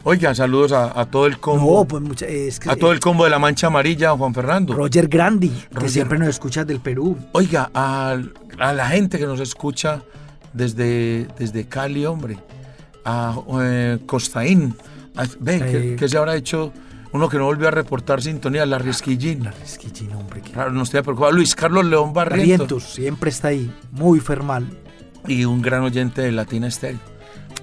Oiga, 0.02 0.34
saludos 0.34 0.72
a, 0.72 0.98
a 0.98 1.04
todo 1.06 1.26
el 1.26 1.38
combo. 1.38 1.80
No, 1.80 1.84
pues 1.84 2.02
mucha- 2.02 2.26
es 2.26 2.58
que, 2.58 2.70
a 2.70 2.76
todo 2.76 2.92
el 2.92 2.98
eh, 2.98 3.00
combo 3.00 3.24
de 3.24 3.30
la 3.30 3.38
Mancha 3.38 3.66
Amarilla, 3.66 4.12
Juan 4.12 4.32
Fernando. 4.32 4.72
Roger 4.72 5.08
Grandi, 5.08 5.52
que 5.78 5.88
siempre 5.90 6.18
nos 6.18 6.28
escucha 6.28 6.64
del 6.64 6.80
Perú. 6.80 7.18
Oiga, 7.32 7.70
a, 7.74 8.16
a 8.58 8.72
la 8.72 8.88
gente 8.88 9.18
que 9.18 9.26
nos 9.26 9.40
escucha 9.40 10.02
desde, 10.54 11.28
desde 11.38 11.66
Cali, 11.66 12.06
hombre. 12.06 12.38
A 13.04 13.36
eh, 13.62 13.98
Costaín. 14.06 14.74
A- 15.16 15.26
ve, 15.38 15.58
que, 15.58 15.92
Eh. 15.92 15.96
que 15.96 16.08
se 16.08 16.16
habrá 16.16 16.34
hecho 16.36 16.72
uno 17.12 17.28
que 17.28 17.36
no 17.36 17.44
volvió 17.44 17.68
a 17.68 17.70
reportar 17.72 18.22
sintonía, 18.22 18.64
la 18.64 18.78
Risquillín. 18.78 19.44
La 19.44 19.50
Resquichín, 19.50 20.12
hombre. 20.14 20.40
que- 20.40 20.52
Claro, 20.52 20.70
no 20.72 20.82
estoy 20.82 21.02
preocupado. 21.02 21.32
Luis 21.32 21.54
Carlos 21.54 21.84
León 21.84 22.12
Barrientos. 22.14 22.58
Barrientos, 22.68 22.84
siempre 22.94 23.30
está 23.30 23.48
ahí, 23.48 23.70
muy 23.90 24.20
fermal. 24.20 24.66
Y 25.26 25.44
un 25.44 25.60
gran 25.60 25.82
oyente 25.82 26.22
de 26.22 26.32
Latina 26.32 26.68
Estéreo. 26.68 27.00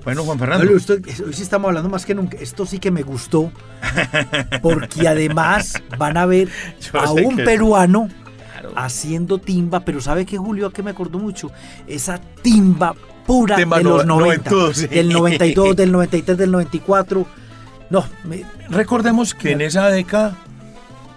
Bueno, 0.03 0.23
Juan 0.23 0.39
Fernando. 0.39 0.71
Usted- 0.73 1.03
hoy 1.25 1.33
sí 1.33 1.43
estamos 1.43 1.67
hablando 1.67 1.89
más 1.89 2.05
que 2.05 2.15
nunca. 2.15 2.37
Esto 2.39 2.65
sí 2.65 2.79
que 2.79 2.91
me 2.91 3.01
gustó, 3.03 3.51
porque 4.61 5.07
además 5.07 5.81
van 5.97 6.17
a 6.17 6.25
ver 6.25 6.49
Yo 6.93 6.99
a 6.99 7.11
un 7.11 7.35
que- 7.37 7.43
peruano 7.43 8.07
Claro. 8.53 8.71
haciendo 8.75 9.37
timba, 9.39 9.81
pero 9.81 10.01
¿sabe 10.01 10.25
qué, 10.25 10.37
Julio? 10.37 10.67
¿A 10.67 10.73
qué 10.73 10.81
me 10.81 10.91
acordó 10.91 11.19
mucho? 11.19 11.51
Esa 11.87 12.19
timba 12.41 12.95
pura 13.25 13.55
Timba 13.57 13.77
de 13.77 13.83
no- 13.83 13.89
los 13.97 14.05
90. 14.05 14.49
noventudos, 14.49 14.77
sí. 14.77 14.87
Del 14.87 15.09
92, 15.09 15.75
del 15.75 15.91
93, 15.91 16.37
del 16.37 16.51
94. 16.51 17.27
No, 17.89 18.05
me- 18.23 18.45
Recordemos 18.69 19.33
que 19.33 19.51
en 19.51 19.61
esa 19.61 19.87
década 19.89 20.35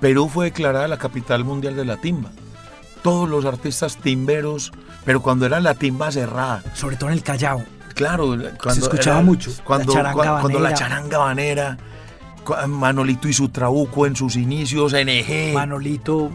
Perú 0.00 0.28
fue 0.28 0.46
declarada 0.46 0.88
la 0.88 0.98
capital 0.98 1.44
mundial 1.44 1.76
de 1.76 1.84
la 1.84 1.96
timba. 1.96 2.30
Todos 3.02 3.28
los 3.28 3.44
artistas 3.46 3.96
timberos, 3.96 4.72
pero 5.04 5.22
cuando 5.22 5.46
era 5.46 5.60
la 5.60 5.74
timba 5.74 6.10
cerrada. 6.12 6.62
sobre 6.74 6.96
todo 6.96 7.10
en 7.10 7.16
el 7.16 7.22
Callao. 7.22 7.62
Claro, 7.94 8.36
cuando 8.62 8.82
escuchaba 8.84 9.18
era- 9.18 9.24
mucho, 9.26 9.50
la 9.50 9.64
Cuando, 9.64 9.92
charanga 9.92 10.58
la 10.60 10.74
charanga 10.74 11.18
banera, 11.18 11.78
Manolito 12.68 13.28
y 13.28 13.32
su 13.32 13.48
trabuco 13.50 14.06
en 14.06 14.16
sus 14.16 14.36
inicios, 14.36 14.92
NG, 14.94 15.52
Manolito, 15.54 16.30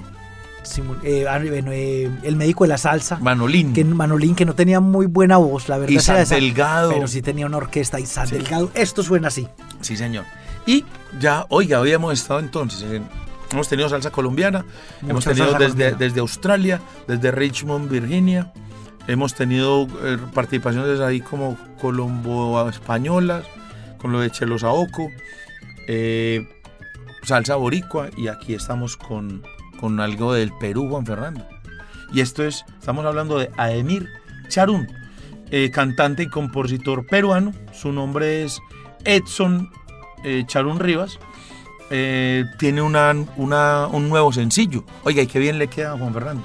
eh, 1.03 1.25
ah, 1.29 1.39
eh, 1.43 2.09
el 2.23 2.35
médico 2.35 2.63
de 2.63 2.69
la 2.69 2.77
salsa. 2.77 3.17
Manolín. 3.19 3.73
que 3.73 3.83
Manolín, 3.83 4.35
que 4.35 4.45
no 4.45 4.53
tenía 4.55 4.79
muy 4.79 5.05
buena 5.07 5.37
voz, 5.37 5.67
la 5.69 5.77
verdad. 5.77 5.93
Y 5.93 5.99
San 5.99 6.17
esa, 6.17 6.35
Delgado. 6.35 6.89
Pero 6.91 7.07
sí 7.07 7.21
tenía 7.21 7.45
una 7.45 7.57
orquesta. 7.57 7.99
Y 7.99 8.05
San 8.05 8.27
Sí. 8.27 8.35
Delgado, 8.35 8.71
esto 8.73 9.03
suena 9.03 9.27
así. 9.27 9.47
Sí, 9.81 9.97
señor. 9.97 10.25
Y 10.65 10.85
ya, 11.19 11.45
oiga, 11.49 11.79
hoy 11.79 11.91
hemos 11.91 12.13
estado 12.13 12.39
entonces, 12.39 12.81
en- 12.91 13.07
hemos 13.51 13.67
tenido 13.69 13.89
salsa 13.89 14.09
colombiana, 14.11 14.65
hemos 15.07 15.23
tenido 15.23 15.45
salsa 15.45 15.59
desde, 15.59 15.73
colombiana. 15.73 15.97
desde 15.99 16.19
Australia, 16.19 16.81
desde 17.07 17.31
Richmond, 17.31 17.89
Virginia, 17.89 18.51
hemos 19.07 19.33
tenido 19.35 19.87
eh, 20.03 20.17
participaciones 20.33 20.99
ahí 20.99 21.21
como 21.21 21.57
colombo-españolas, 21.79 23.45
con 23.97 24.11
lo 24.11 24.19
de 24.19 24.29
Chelo 24.31 24.57
Saoco, 24.59 25.09
eh, 25.87 26.47
salsa 27.23 27.55
boricua, 27.55 28.09
y 28.17 28.27
aquí 28.27 28.53
estamos 28.53 28.97
con, 28.97 29.43
con 29.79 29.99
algo 29.99 30.33
del 30.33 30.51
Perú, 30.59 30.87
Juan 30.89 31.05
Fernando. 31.05 31.45
Y 32.13 32.21
esto 32.21 32.43
es, 32.43 32.65
estamos 32.79 33.05
hablando 33.05 33.37
de 33.39 33.49
Ademir 33.57 34.07
Charún, 34.47 34.87
eh, 35.51 35.69
cantante 35.71 36.23
y 36.23 36.27
compositor 36.29 37.05
peruano. 37.07 37.51
Su 37.73 37.91
nombre 37.91 38.43
es 38.43 38.59
Edson 39.05 39.69
eh, 40.23 40.43
Charún 40.47 40.79
Rivas. 40.79 41.19
Tiene 41.89 42.81
una- 42.81 43.11
un 43.13 44.09
nuevo 44.09 44.33
sencillo. 44.33 44.83
Oiga, 45.03 45.21
y 45.21 45.27
qué 45.27 45.37
bien 45.39 45.59
le 45.59 45.67
queda 45.67 45.93
a 45.93 45.97
Juan 45.97 46.13
Fernando. 46.13 46.43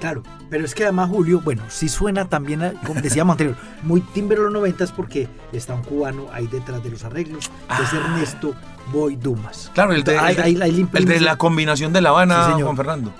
Claro, 0.00 0.22
pero 0.50 0.64
es 0.64 0.74
que 0.74 0.84
además 0.84 1.08
Julio, 1.10 1.40
bueno, 1.42 1.62
sí 1.68 1.88
suena 1.88 2.28
también, 2.28 2.62
a- 2.62 2.72
como 2.84 3.00
decíamos 3.00 3.32
anterior, 3.34 3.56
muy 3.82 4.00
timbre 4.00 4.36
los 4.38 4.52
90 4.52 4.86
porque 4.94 5.28
está 5.52 5.74
un 5.74 5.82
cubano 5.82 6.26
ahí 6.32 6.46
detrás 6.46 6.82
de 6.82 6.90
los 6.90 7.04
arreglos, 7.04 7.48
que 7.48 7.82
es 7.82 7.92
Ah. 7.92 7.96
Ernesto 8.04 8.54
Boy 8.92 9.16
Dumas. 9.16 9.70
Claro, 9.74 9.92
el 9.92 10.04
de, 10.04 10.18
Ahí- 10.18 10.30
el 10.30 10.36
de- 10.36 10.42
ahí- 10.42 10.48
ahí 10.62 10.72
le 10.72 10.80
el 10.80 10.88
imprime- 10.88 11.14
de 11.14 11.20
la 11.20 11.36
combinación 11.36 11.92
de 11.92 12.00
La 12.02 12.10
Habana, 12.10 12.54
Sí. 12.56 12.62
Juan 12.62 12.76
Fernando. 12.76 13.12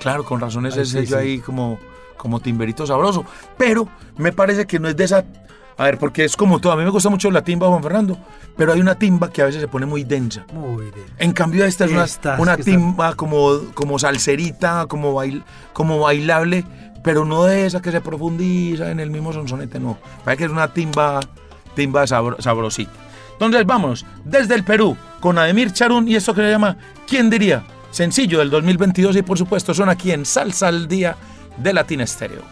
Claro, 0.00 0.24
con 0.24 0.40
razón 0.40 0.64
ese 0.66 0.84
sí, 0.84 0.92
sello 0.92 1.08
sí. 1.08 1.14
ahí 1.14 1.38
como, 1.40 1.78
como 2.16 2.40
timberito 2.40 2.86
sabroso. 2.86 3.24
Pero 3.56 3.88
me 4.16 4.32
parece 4.32 4.66
que 4.66 4.78
no 4.78 4.88
es 4.88 4.96
de 4.96 5.04
esa 5.04 5.24
a 5.78 5.84
ver, 5.84 5.98
porque 5.98 6.24
es 6.24 6.36
como 6.36 6.58
todo. 6.58 6.72
A 6.72 6.76
mí 6.76 6.82
me 6.82 6.90
gusta 6.90 7.08
mucho 7.08 7.30
la 7.30 7.42
timba, 7.42 7.68
Juan 7.68 7.82
Fernando, 7.82 8.18
pero 8.56 8.72
hay 8.72 8.80
una 8.80 8.96
timba 8.96 9.30
que 9.30 9.42
a 9.42 9.44
veces 9.46 9.60
se 9.60 9.68
pone 9.68 9.86
muy 9.86 10.02
densa. 10.02 10.44
Muy 10.52 10.86
densa. 10.86 11.14
En 11.18 11.32
cambio, 11.32 11.64
esta 11.64 11.84
es 11.84 11.92
una, 11.92 12.04
Estas, 12.04 12.40
una 12.40 12.56
timba 12.56 13.14
como, 13.14 13.60
como 13.74 13.96
salserita, 13.98 14.86
como, 14.88 15.14
bail, 15.14 15.44
como 15.72 16.00
bailable, 16.00 16.64
pero 17.04 17.24
no 17.24 17.44
de 17.44 17.64
esa 17.64 17.80
que 17.80 17.92
se 17.92 18.00
profundiza 18.00 18.90
en 18.90 18.98
el 18.98 19.10
mismo 19.10 19.32
sonsonete, 19.32 19.78
no. 19.78 19.98
Parece 20.24 20.38
que 20.38 20.44
es 20.46 20.50
una 20.50 20.72
timba, 20.72 21.20
timba 21.76 22.08
sabro, 22.08 22.42
sabrosita. 22.42 22.90
Entonces, 23.34 23.64
vámonos, 23.64 24.04
desde 24.24 24.56
el 24.56 24.64
Perú, 24.64 24.96
con 25.20 25.38
Ademir 25.38 25.72
Charún 25.72 26.08
y 26.08 26.16
esto 26.16 26.34
que 26.34 26.40
se 26.40 26.50
llama 26.50 26.76
¿Quién 27.06 27.30
diría? 27.30 27.62
Sencillo 27.92 28.40
del 28.40 28.50
2022 28.50 29.14
y 29.14 29.22
por 29.22 29.38
supuesto 29.38 29.72
son 29.72 29.88
aquí 29.88 30.10
en 30.10 30.26
Salsa 30.26 30.66
al 30.66 30.88
Día 30.88 31.16
de 31.56 31.72
Latina 31.72 32.02
Estéreo. 32.02 32.42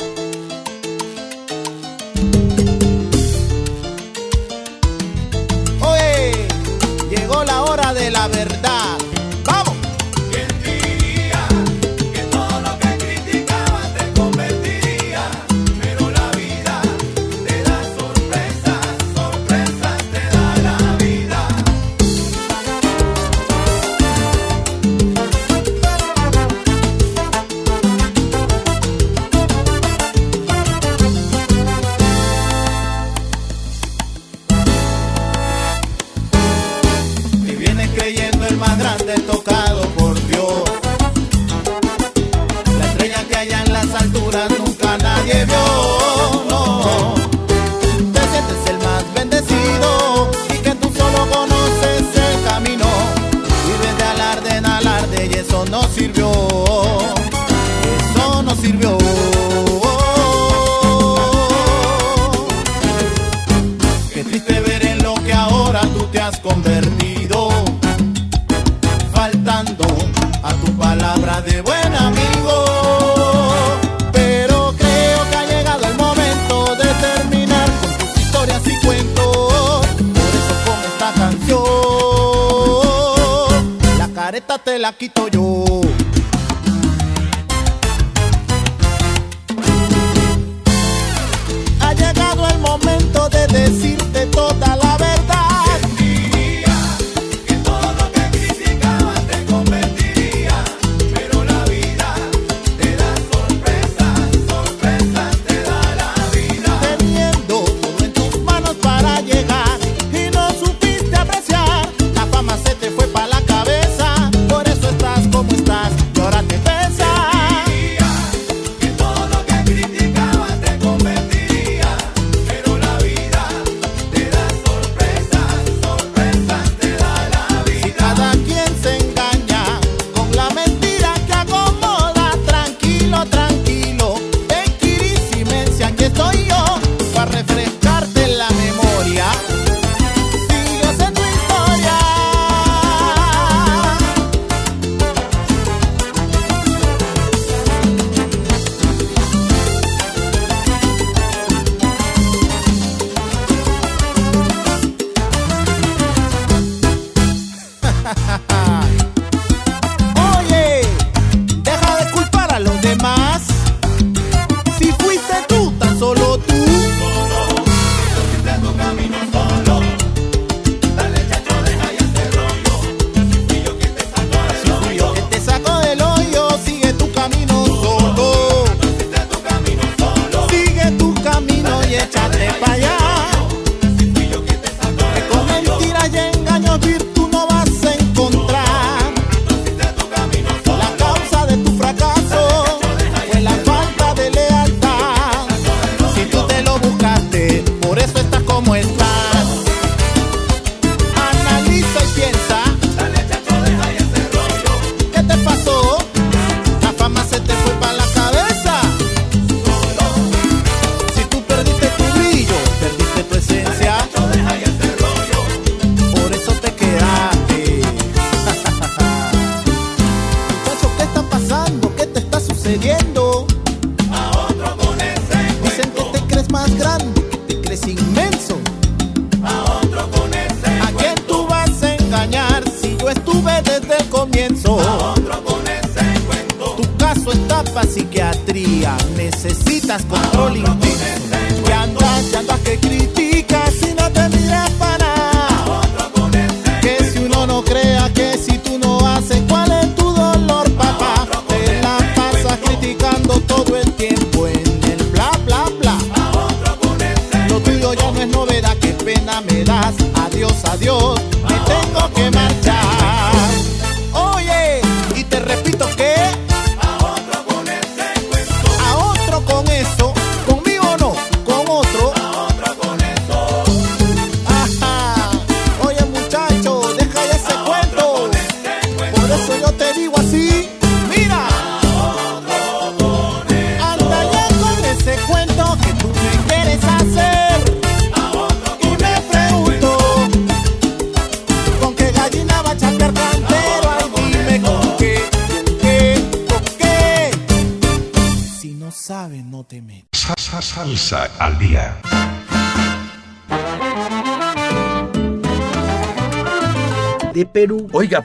Ha 91.80 91.92
llegado 91.94 92.46
el 92.48 92.58
momento 92.58 93.28
de 93.30 93.46
decirte 93.46 94.26
toda 94.26 94.76
la 94.76 94.85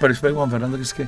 pero 0.02 0.14
espera, 0.14 0.34
Juan 0.34 0.50
Fernando, 0.50 0.78
que 0.78 0.84
es 0.84 0.94
que 0.94 1.08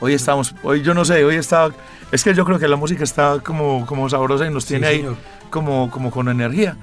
hoy 0.00 0.14
estamos, 0.14 0.54
hoy 0.62 0.82
yo 0.82 0.92
no 0.92 1.04
sé, 1.04 1.24
hoy 1.24 1.36
está, 1.36 1.70
es 2.10 2.24
que 2.24 2.34
yo 2.34 2.44
creo 2.44 2.58
que 2.58 2.68
la 2.68 2.76
música 2.76 3.04
está 3.04 3.38
como, 3.42 3.86
como 3.86 4.08
sabrosa 4.08 4.46
y 4.46 4.50
nos 4.50 4.66
tiene 4.66 4.88
ahí 4.88 4.96
señor. 4.98 5.16
como, 5.50 5.90
como 5.90 6.10
con 6.10 6.28
energía. 6.28 6.76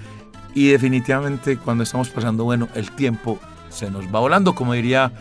Y 0.56 0.70
definitivamente 0.70 1.58
cuando 1.58 1.84
estamos 1.84 2.10
pasando, 2.10 2.46
bueno, 2.46 2.70
el 2.74 2.92
tiempo 2.92 3.38
se 3.70 3.92
nos 3.92 4.06
va 4.06 4.20
volando, 4.20 4.56
como 4.56 4.74
diría 4.74 5.12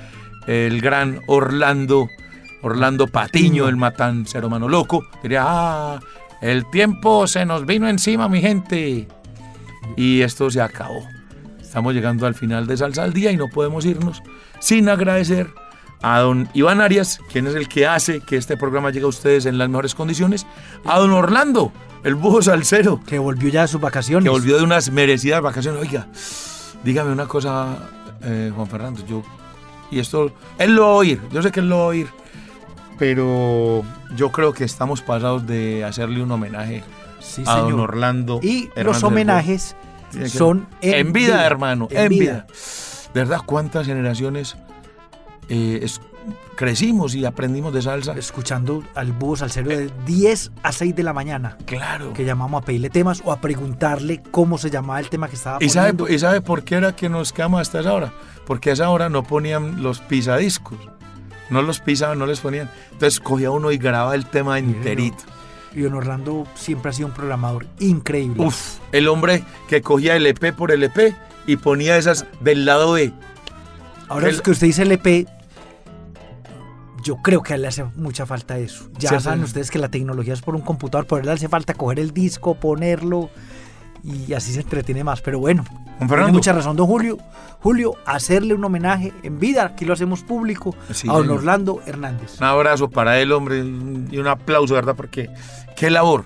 el 0.47 0.81
gran 0.81 1.21
Orlando, 1.27 2.09
Orlando 2.63 3.09
Patiño, 3.09 3.69
el 3.69 3.77
matancero 3.77 4.49
mano 4.49 4.69
loco, 4.69 5.07
diría, 5.23 5.45
ah, 5.47 6.01
el 6.41 6.69
tiempo 6.71 7.27
se 7.27 7.45
nos 7.45 7.67
vino 7.67 7.89
encima, 7.89 8.29
mi 8.29 8.41
gente. 8.41 9.09
Y 9.97 10.23
esto 10.23 10.51
se 10.51 10.61
acabó. 10.61 11.07
Estamos 11.61 11.93
llegando 11.95 12.27
al 12.27 12.35
final 12.35 12.67
de 12.67 12.77
Salsa 12.77 13.03
al 13.03 13.13
Día 13.13 13.31
y 13.31 13.37
no 13.37 13.49
podemos 13.49 13.85
irnos 13.85 14.23
sin 14.61 14.89
agradecer 14.89 15.49
a 16.03 16.21
don 16.21 16.49
Iván 16.55 16.81
Arias, 16.81 17.21
quien 17.33 17.47
es 17.47 17.55
el 17.55 17.69
que 17.69 17.87
hace 17.87 18.21
que 18.21 18.37
este 18.37 18.57
programa 18.57 18.91
llegue 18.91 19.05
a 19.05 19.09
ustedes 19.09 19.47
en 19.47 19.59
las 19.59 19.69
mejores 19.69 19.95
condiciones, 19.95 20.47
a 20.85 20.99
don 20.99 21.13
Orlando, 21.13 21.73
el 22.05 22.15
búho 22.15 22.41
salsero, 22.43 23.01
Que 23.05 23.19
volvió 23.19 23.49
ya 23.49 23.63
de 23.63 23.69
sus 23.69 23.81
vacaciones. 23.81 24.25
que 24.25 24.31
volvió 24.31 24.57
de 24.57 24.63
unas 24.63 24.91
merecidas 24.91 25.41
vacaciones. 25.43 25.81
Oiga, 25.83 26.07
dígame 26.85 27.11
una 27.13 27.27
cosa, 27.27 27.77
eh, 28.23 28.53
Juan 28.55 28.69
Fernando, 28.69 29.05
yo, 29.07 29.23
y 29.91 29.99
esto, 29.99 30.33
él 30.59 30.75
lo 30.77 30.83
va 30.83 30.89
a 30.89 30.93
oír, 30.93 31.21
yo 31.33 31.43
sé 31.43 31.51
que 31.51 31.61
él 31.61 31.69
lo 31.69 31.79
va 31.79 31.83
a 31.85 31.87
oír, 31.89 32.07
pero 32.99 33.83
yo 34.17 34.31
creo 34.33 34.53
que 34.53 34.65
estamos 34.65 35.03
pasados 35.03 35.47
de 35.47 35.85
hacerle 35.85 36.23
un 36.23 36.31
homenaje 36.31 36.83
Sí, 37.21 37.43
a 37.47 37.57
don 37.59 37.71
señor. 37.71 37.81
Orlando. 37.91 38.39
Y 38.43 38.67
Hernández 38.77 38.85
los 38.85 39.03
homenajes 39.03 39.77
son 40.29 40.69
en, 40.81 41.13
vida, 41.13 41.45
hermano, 41.45 41.89
en, 41.91 41.99
en 42.05 42.09
vida. 42.09 42.33
vida. 42.33 42.47
De 43.13 43.21
verdad, 43.21 43.41
cuántas 43.45 43.87
generaciones 43.87 44.57
eh, 45.49 45.81
es- 45.83 46.01
crecimos 46.57 47.15
y 47.15 47.25
aprendimos 47.25 47.73
de 47.73 47.83
salsa. 47.83 48.13
Escuchando 48.19 48.83
al 48.95 49.13
búho 49.13 49.37
salsero 49.37 49.71
de 49.71 49.91
10 50.07 50.51
a 50.63 50.73
6 50.73 50.95
de 50.95 51.03
la 51.03 51.13
mañana. 51.13 51.57
Claro. 51.67 52.13
Que 52.13 52.25
llamamos 52.25 52.63
a 52.63 52.65
pedirle 52.67 52.91
temas 52.91 53.23
o 53.25 53.33
a 53.33 53.41
preguntarle 53.41 54.23
cómo 54.31 54.59
se 54.59 54.69
llamaba 54.71 55.01
el 55.01 55.09
tema 55.09 55.29
que 55.29 55.37
estaba 55.37 55.59
¿Y 55.61 55.69
sabe. 55.69 55.95
¿Y 56.13 56.19
sabe 56.19 56.41
por 56.41 56.65
qué 56.65 56.75
era 56.77 56.95
que 56.97 57.09
nos 57.09 57.33
quedamos 57.33 57.61
hasta 57.61 57.81
esa 57.81 57.93
hora? 57.95 58.13
Porque 58.47 58.71
a 58.71 58.73
esa 58.75 58.91
hora 58.91 59.09
no 59.09 59.23
ponían 59.23 59.83
los 59.83 60.01
pisadiscos. 60.01 60.79
No 61.51 61.63
los 61.63 61.81
pisaban, 61.81 62.19
no 62.19 62.27
les 62.27 62.41
ponían. 62.41 62.69
Entonces 62.93 63.21
cogía 63.21 63.51
uno 63.51 63.71
y 63.73 63.79
grababa 63.79 64.15
el 64.15 64.27
tema 64.27 64.59
enterito. 64.59 65.25
Y 65.75 65.81
don 65.83 65.95
Orlando 65.95 66.47
siempre 66.55 66.91
ha 66.91 66.93
sido 66.93 67.09
un 67.09 67.15
programador 67.15 67.67
increíble. 67.79 68.45
Uf, 68.45 68.79
el 68.93 69.07
hombre 69.09 69.45
que 69.69 69.81
cogía 69.81 70.17
el 70.17 70.27
EP 70.27 70.53
por 70.53 70.73
el 70.73 70.83
EP 70.83 71.15
y 71.47 71.57
ponía 71.57 71.97
esas 71.97 72.27
del 72.41 72.65
lado 72.67 72.93
B. 72.93 73.13
Ahora 74.09 74.29
el- 74.29 74.35
es 74.35 74.41
que 74.43 74.51
usted 74.51 74.67
dice 74.67 74.83
LP, 74.83 75.27
yo 77.05 77.17
creo 77.17 77.43
que 77.43 77.57
le 77.59 77.67
hace 77.69 77.85
mucha 77.97 78.27
falta 78.27 78.59
eso. 78.59 78.89
Ya 78.99 79.11
Sí, 79.11 79.21
saben 79.21 79.41
sí. 79.41 79.45
ustedes 79.47 79.71
que 79.71 79.79
la 79.79 79.89
tecnología 79.89 80.35
es 80.35 80.43
por 80.43 80.55
un 80.55 80.63
computador, 80.63 81.07
por 81.07 81.21
él 81.21 81.27
le 81.27 81.33
hace 81.33 81.49
falta 81.49 81.75
coger 81.75 82.01
el 82.01 82.13
disco, 82.13 82.55
ponerlo 82.55 83.31
y 84.05 84.33
así 84.33 84.53
se 84.53 84.61
entretiene 84.61 85.05
más. 85.05 85.21
Pero 85.21 85.39
bueno, 85.39 85.65
tiene 85.99 86.27
mucha 86.33 86.53
razón, 86.53 86.77
don 86.77 86.87
Julio. 86.87 87.19
Julio, 87.61 87.95
hacerle 88.07 88.55
un 88.55 88.65
homenaje 88.65 89.13
en 89.25 89.39
vida, 89.41 89.65
aquí 89.65 89.85
lo 89.85 89.93
hacemos 89.93 90.23
público, 90.23 90.75
Sí, 90.93 91.09
a 91.09 91.13
don. 91.15 91.29
Orlando 91.31 91.81
Hernández. 91.87 92.39
Un 92.39 92.45
abrazo 92.47 92.89
para 92.89 93.19
él, 93.21 93.33
hombre, 93.33 93.59
y 93.59 94.17
un 94.19 94.27
aplauso, 94.29 94.75
¿verdad? 94.75 94.95
Porque 94.97 95.29
qué 95.77 95.91
labor. 95.91 96.25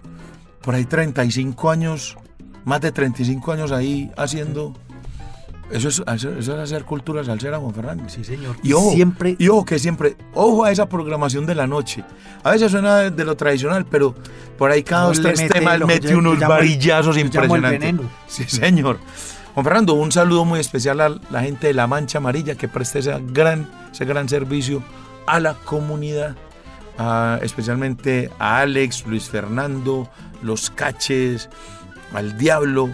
Por 0.60 0.74
ahí 0.74 0.84
35 0.84 1.70
años, 1.70 2.16
más 2.64 2.80
de 2.82 2.92
35 2.92 3.52
años 3.52 3.72
ahí 3.72 4.10
haciendo... 4.16 4.74
Eso 5.72 5.88
es, 5.88 6.02
eso, 6.06 6.30
eso 6.38 6.54
es 6.54 6.58
hacer 6.60 6.84
cultura 6.84 7.24
salsera, 7.24 7.58
Juan 7.58 7.72
Fernando. 7.74 8.04
Sí, 8.08 8.22
señor. 8.24 8.56
Y 8.62 8.72
ojo, 8.74 8.92
siempre 8.92 9.36
y 9.38 9.48
ojo 9.48 9.64
que 9.64 9.78
siempre, 9.78 10.16
ojo 10.34 10.64
a 10.64 10.70
esa 10.70 10.86
programación 10.88 11.46
de 11.46 11.54
la 11.54 11.66
noche. 11.66 12.04
A 12.44 12.50
veces 12.50 12.70
suena 12.70 12.98
de, 12.98 13.10
de 13.10 13.24
lo 13.24 13.36
tradicional, 13.36 13.86
pero 13.86 14.14
por 14.58 14.70
ahí 14.70 14.82
cada 14.82 15.02
No, 15.04 15.08
dos, 15.08 15.22
tres 15.22 15.40
mete 15.40 15.54
temas 15.54 15.80
mete 15.80 16.08
yo- 16.08 16.18
unos 16.18 16.38
llamo 16.38 16.54
varillazos 16.54 17.16
impresionantes. 17.16 17.94
Sí, 18.28 18.44
señor. 18.44 18.98
Juan 19.54 19.64
Fernando, 19.64 19.94
un 19.94 20.12
saludo 20.12 20.44
muy 20.44 20.60
especial 20.60 21.00
a 21.00 21.08
la 21.30 21.42
gente 21.42 21.66
de 21.68 21.74
La 21.74 21.86
Mancha 21.86 22.18
Amarilla 22.18 22.54
que 22.54 22.68
presta 22.68 22.98
ese 22.98 23.14
gran, 23.32 23.68
ese 23.92 24.04
gran 24.04 24.28
servicio 24.28 24.82
a 25.26 25.40
la 25.40 25.54
comunidad, 25.54 26.36
a- 26.98 27.38
especialmente 27.42 28.30
a 28.38 28.58
Alex, 28.60 29.06
Luis 29.06 29.28
Fernando, 29.28 30.08
los 30.42 30.70
Caches, 30.70 31.48
al 32.12 32.36
Diablo, 32.36 32.90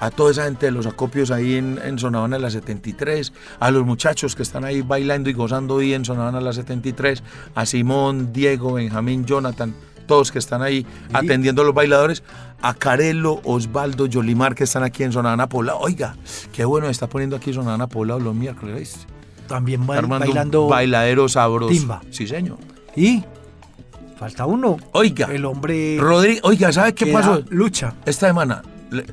a 0.00 0.10
toda 0.10 0.30
esa 0.30 0.44
gente 0.44 0.66
de 0.66 0.72
los 0.72 0.86
acopios 0.86 1.30
ahí 1.30 1.54
en, 1.56 1.78
en 1.84 1.98
Sonavana 1.98 2.38
la 2.38 2.50
73, 2.50 3.32
a 3.60 3.70
los 3.70 3.84
muchachos 3.86 4.34
que 4.36 4.42
están 4.42 4.64
ahí 4.64 4.82
bailando 4.82 5.30
y 5.30 5.32
gozando 5.32 5.74
hoy 5.74 5.94
en 5.94 6.04
Sonavana 6.04 6.40
la 6.40 6.52
73, 6.52 7.22
a 7.54 7.66
Simón, 7.66 8.32
Diego, 8.32 8.74
Benjamín, 8.74 9.24
Jonathan, 9.24 9.74
todos 10.06 10.30
que 10.30 10.38
están 10.38 10.62
ahí 10.62 10.86
atendiendo 11.12 11.62
a 11.62 11.64
los 11.64 11.74
bailadores, 11.74 12.22
a 12.62 12.74
Carelo, 12.74 13.40
Osvaldo, 13.44 14.06
Yolimar 14.06 14.54
que 14.54 14.64
están 14.64 14.82
aquí 14.84 15.02
en 15.02 15.12
Sonavana 15.12 15.48
Poblado. 15.48 15.78
Oiga, 15.80 16.14
qué 16.52 16.64
bueno 16.64 16.88
está 16.88 17.06
poniendo 17.08 17.36
aquí 17.36 17.52
Sonavana 17.52 17.86
Poblado 17.88 18.20
los 18.20 18.34
miércoles. 18.34 18.78
¿viste? 18.78 19.06
también 19.48 19.82
Armando 19.88 20.26
bailando. 20.26 20.66
bailadero 20.68 21.28
sabroso. 21.28 21.72
timba. 21.72 22.00
Sí, 22.10 22.26
señor. 22.26 22.58
Y 22.96 23.22
falta 24.18 24.44
uno. 24.46 24.76
Oiga, 24.92 25.28
El 25.32 25.44
hombre 25.44 25.96
Rodrigo, 26.00 26.40
oiga, 26.48 26.72
¿sabe 26.72 26.94
qué 26.94 27.06
pasó? 27.06 27.42
lucha. 27.50 27.94
Esta 28.06 28.26
semana 28.28 28.62
le- 28.90 29.06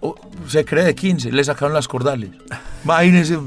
oh, 0.00 0.14
se 0.46 0.64
cree 0.64 0.84
de 0.84 0.94
15, 0.94 1.32
le 1.32 1.44
sacaron 1.44 1.74
las 1.74 1.88
cordales. 1.88 2.30
Imagínese. 2.84 3.38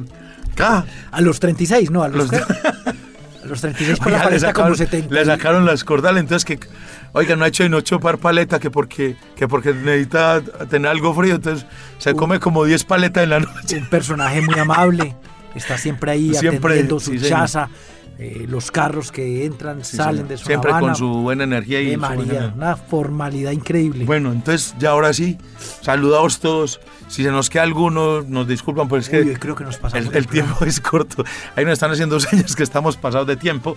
Ah, 0.60 0.84
A 1.12 1.22
los 1.22 1.39
36, 1.39 1.89
no, 1.91 2.04
a 2.04 2.10
los, 2.10 2.30
Los- 2.32 2.34
a 2.34 3.45
los 3.45 3.60
36 3.62 3.97
por 3.99 4.08
oiga, 4.08 4.18
la 4.20 4.24
le, 4.26 4.30
paleta 4.30 4.47
sacaron, 4.47 4.68
como 4.72 4.76
70. 4.78 5.16
le 5.16 5.26
sacaron 5.26 5.66
las 5.66 5.84
cordales, 5.84 6.20
entonces 6.22 6.45
que, 6.45 6.60
oiga, 7.14 7.36
no 7.36 7.45
ha 7.45 7.47
hecho 7.47 7.64
y 7.64 7.70
no 7.70 7.82
chopar 7.82 8.18
paleta, 8.20 8.60
que 8.60 8.70
porque, 8.70 9.16
que 9.36 9.47
porque 9.47 9.74
necesita 9.74 10.41
tener 10.70 10.91
algo 10.91 11.14
frío, 11.16 11.36
entonces 11.36 11.66
se 11.97 12.14
come 12.14 12.39
como 12.39 12.66
10 12.66 12.84
paletas 12.84 13.24
en 13.24 13.30
la 13.32 13.39
noche. 13.39 13.78
Un 13.78 13.89
personaje 13.89 14.41
muy 14.41 14.60
amable, 14.60 15.16
está 15.56 15.78
siempre 15.78 16.12
ahí 16.12 16.34
Siempre, 16.36 16.58
atendiendo 16.74 16.99
su 16.99 17.12
sí, 17.12 17.20
señor. 17.20 17.39
Eh, 18.18 18.45
los 18.47 18.70
carros 18.72 19.12
que 19.12 19.45
entran, 19.45 19.84
Sí, 19.84 19.97
salen 19.97 20.16
señor. 20.18 20.28
de 20.30 20.38
su 20.38 20.45
Siempre 20.45 20.72
con 20.72 20.95
su 20.95 21.07
buena 21.22 21.43
energía 21.43 21.82
y 21.82 21.95
buena 21.95 22.09
María, 22.09 22.24
energía. 22.24 22.53
una 22.55 22.76
formalidad 22.76 23.51
increíble. 23.51 24.05
Bueno, 24.05 24.32
entonces 24.32 24.76
ya 24.80 24.91
ahora 24.91 25.14
sí, 25.14 25.38
saludados 25.82 26.39
todos. 26.39 26.80
Si 27.07 27.24
se 27.24 27.32
nos 27.32 27.49
queda 27.49 27.64
alguno, 27.64 28.22
nos 28.22 28.47
disculpan, 28.47 28.88
pero 28.88 28.99
es 28.99 29.09
que 29.09 29.22
Uy, 29.22 29.34
creo 29.36 29.55
que 29.55 29.64
nos 29.64 29.80
el, 29.93 30.16
el 30.16 30.28
tiempo 30.28 30.64
es 30.66 30.80
corto. 30.80 31.24
Ahí 31.55 31.66
nos 31.66 31.74
están 31.74 31.91
haciendo 31.91 32.20
señas 32.22 32.55
que 32.55 32.64
estamos 32.64 32.95
pasados 32.97 33.28
de 33.28 33.36
tiempo. 33.38 33.76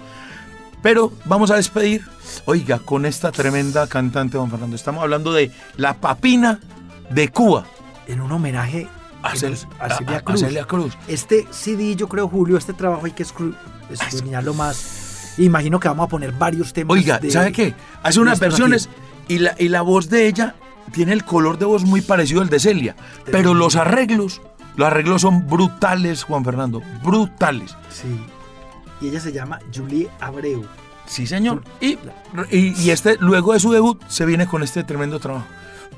Pero 0.82 1.12
vamos 1.24 1.51
a 1.51 1.57
despedir, 1.57 2.03
oiga, 2.45 2.78
con 2.78 3.07
esta 3.07 3.32
tremenda 3.32 3.87
cantante, 3.87 4.37
don 4.37 4.51
Fernando. 4.51 4.76
Estamos 4.76 5.03
hablando 5.03 5.32
de 5.32 5.51
la 5.78 5.95
papina 5.95 6.61
de 7.09 7.28
Cuba. 7.30 7.64
En 8.07 8.20
un 8.20 8.30
homenaje 8.30 8.87
A, 9.22 9.35
Celia 9.35 10.20
Cruz. 10.22 10.45
Cruz. 10.68 10.99
Este 11.09 11.47
CD, 11.51 11.97
yo 11.97 12.07
creo, 12.07 12.28
Julio, 12.28 12.59
este 12.59 12.74
trabajo 12.74 13.07
hay 13.07 13.12
que 13.12 13.22
escudriñarlo 13.91 14.55
más. 14.55 15.35
Imagino 15.39 15.80
que 15.80 15.89
vamos 15.89 16.07
a 16.07 16.09
poner 16.09 16.32
varios 16.32 16.72
temas. 16.72 16.97
Oiga, 16.97 17.18
de- 17.18 17.30
¿sabe 17.30 17.53
qué? 17.53 17.74
Hace 18.03 18.20
unas 18.20 18.39
versiones 18.41 18.89
y 19.28 19.39
la, 19.39 19.55
y 19.59 19.68
la 19.68 19.82
voz 19.82 20.09
de 20.09 20.26
ella 20.28 20.55
tiene 20.93 21.12
el 21.12 21.24
color 21.24 21.59
de 21.59 21.64
voz 21.64 21.85
muy 21.85 22.01
parecido 22.03 22.41
al 22.43 22.49
de 22.49 22.61
Celia. 22.61 22.95
Pero 23.30 23.53
los 23.55 23.74
arreglos, 23.76 24.41
los 24.76 24.87
arreglos 24.87 25.22
son 25.22 25.47
brutales, 25.49 26.22
Juan 26.24 26.45
Fernando, 26.45 26.82
brutales. 27.03 27.74
Sí. 27.91 28.07
Y 29.01 29.09
ella 29.09 29.20
se 29.20 29.32
llma 29.32 29.59
Julie 29.74 30.09
Abreu. 30.20 30.64
Sí, 31.07 31.26
señor. 31.26 31.62
Y, 31.80 31.99
y, 32.51 32.80
y 32.80 32.91
este, 32.91 33.16
luego 33.18 33.53
de 33.53 33.61
su 33.61 33.72
debut, 33.72 34.01
se 34.09 34.24
viene 34.24 34.47
con 34.47 34.62
este 34.62 34.85
tremendo 34.85 35.18
trabajo. 35.18 35.47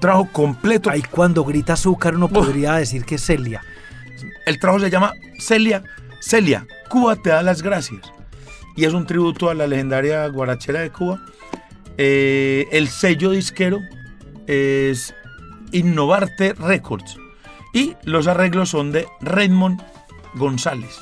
Trabajo 0.01 0.28
completo. 0.32 0.91
Ahí 0.91 1.03
cuando 1.03 1.45
grita 1.45 1.74
azúcar 1.74 2.16
uno 2.16 2.28
podría 2.28 2.74
decir 2.74 3.05
que 3.05 3.14
es 3.16 3.24
Celia. 3.24 3.62
El 4.47 4.59
trabajo 4.59 4.80
se 4.82 4.91
llama 4.91 5.12
Celia. 5.39 5.84
Celia, 6.20 6.66
Cuba 6.89 7.16
te 7.16 7.30
da 7.30 7.43
las 7.43 7.62
gracias. 7.62 8.12
Y 8.76 8.84
es 8.84 8.93
un 8.93 9.07
tributo 9.07 9.49
a 9.49 9.55
la 9.55 9.66
legendaria 9.66 10.26
guarachera 10.28 10.80
de 10.80 10.91
Cuba. 10.91 11.20
Eh, 11.99 12.66
el 12.72 12.89
sello 12.89 13.30
disquero 13.30 13.80
es 14.47 15.14
Innovarte 15.72 16.53
Records. 16.55 17.16
Y 17.72 17.95
los 18.05 18.26
arreglos 18.26 18.70
son 18.70 18.93
de 18.93 19.07
Raymond 19.20 19.82
González. 20.34 20.99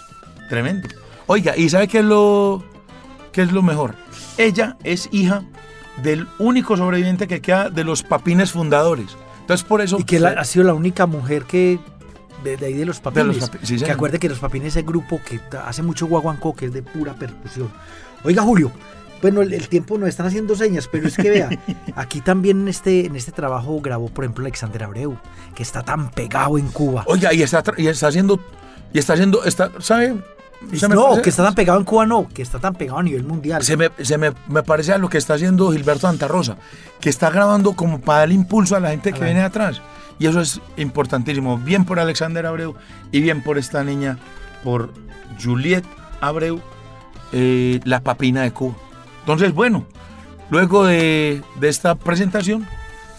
Tremendo. 0.48 0.88
Oiga, 1.26 1.56
¿y 1.56 1.68
sabe 1.68 1.88
qué 1.88 1.98
es 1.98 2.04
lo, 2.04 2.64
qué 3.32 3.42
es 3.42 3.52
lo 3.52 3.62
mejor? 3.62 3.94
Ella 4.38 4.76
es 4.84 5.08
hija 5.12 5.42
del 6.02 6.26
único 6.38 6.76
sobreviviente 6.76 7.28
que 7.28 7.40
queda 7.40 7.70
de 7.70 7.84
los 7.84 8.02
papines 8.02 8.52
fundadores. 8.52 9.16
Entonces 9.40 9.66
por 9.66 9.80
eso... 9.80 9.98
Y 9.98 10.04
que 10.04 10.16
ha 10.18 10.44
sido 10.44 10.64
la 10.64 10.74
única 10.74 11.06
mujer 11.06 11.44
que. 11.44 11.78
De, 12.44 12.56
de 12.56 12.66
ahí 12.66 12.74
de 12.74 12.84
los 12.84 13.00
papines. 13.00 13.40
papi- 13.50 13.58
sí, 13.64 13.76
que 13.78 13.90
acuerde 13.90 14.18
que 14.18 14.28
los 14.28 14.38
papines 14.38 14.68
es 14.68 14.76
el 14.76 14.84
grupo 14.84 15.20
que 15.28 15.40
hace 15.64 15.82
mucho 15.82 16.06
guaguancó, 16.06 16.54
que 16.54 16.66
es 16.66 16.72
de 16.72 16.82
pura 16.82 17.14
percusión. 17.14 17.68
Oiga, 18.22 18.42
Julio, 18.42 18.70
Bueno, 19.22 19.40
el, 19.42 19.52
el 19.54 19.68
tiempo 19.68 19.96
nos 19.98 20.08
están 20.10 20.26
haciendo 20.26 20.54
señas, 20.54 20.86
pero 20.90 21.08
es 21.08 21.16
que 21.16 21.30
vea, 21.30 21.48
aquí 21.96 22.20
también 22.20 22.60
en 22.62 22.68
este, 22.68 23.06
en 23.06 23.16
este 23.16 23.32
trabajo 23.32 23.80
grabó, 23.80 24.08
por 24.08 24.24
ejemplo, 24.24 24.42
Alexander 24.44 24.84
Abreu, 24.84 25.16
que 25.54 25.62
está 25.62 25.82
tan 25.82 26.10
pegado 26.10 26.58
en 26.58 26.68
Cuba. 26.68 27.04
Oiga, 27.06 27.32
y 27.32 27.42
está, 27.42 27.62
y 27.78 27.86
está 27.86 28.08
haciendo, 28.08 28.38
y 28.92 28.98
está 28.98 29.14
haciendo, 29.14 29.42
está, 29.44 29.70
¿sabe? 29.80 30.14
Se 30.74 30.88
no, 30.88 31.04
parece- 31.08 31.22
que 31.22 31.30
está 31.30 31.42
tan 31.44 31.54
pegado 31.54 31.78
en 31.78 31.84
Cuba, 31.84 32.06
no, 32.06 32.28
que 32.28 32.42
está 32.42 32.58
tan 32.58 32.74
pegado 32.74 32.98
a 32.98 33.02
nivel 33.02 33.24
mundial. 33.24 33.62
Se 33.62 33.76
me, 33.76 33.90
se 34.02 34.16
me, 34.18 34.32
me 34.48 34.62
parece 34.62 34.92
a 34.92 34.98
lo 34.98 35.08
que 35.08 35.18
está 35.18 35.34
haciendo 35.34 35.70
Gilberto 35.72 36.06
Antarrosa, 36.08 36.56
que 37.00 37.08
está 37.10 37.28
grabando 37.30 37.72
como 37.74 38.00
para 38.00 38.20
dar 38.20 38.32
impulso 38.32 38.76
a 38.76 38.80
la 38.80 38.90
gente 38.90 39.12
que 39.12 39.22
viene 39.24 39.42
atrás. 39.42 39.80
Y 40.18 40.26
eso 40.26 40.40
es 40.40 40.60
importantísimo. 40.76 41.58
Bien 41.58 41.84
por 41.84 41.98
Alexander 41.98 42.46
Abreu 42.46 42.74
y 43.12 43.20
bien 43.20 43.42
por 43.42 43.58
esta 43.58 43.82
niña, 43.84 44.18
por 44.62 44.92
Juliet 45.42 45.84
Abreu, 46.20 46.60
eh, 47.32 47.80
la 47.84 48.00
papina 48.00 48.42
de 48.42 48.52
Cuba. 48.52 48.74
Entonces, 49.20 49.52
bueno, 49.52 49.86
luego 50.50 50.84
de, 50.84 51.42
de 51.60 51.68
esta 51.68 51.94
presentación 51.94 52.66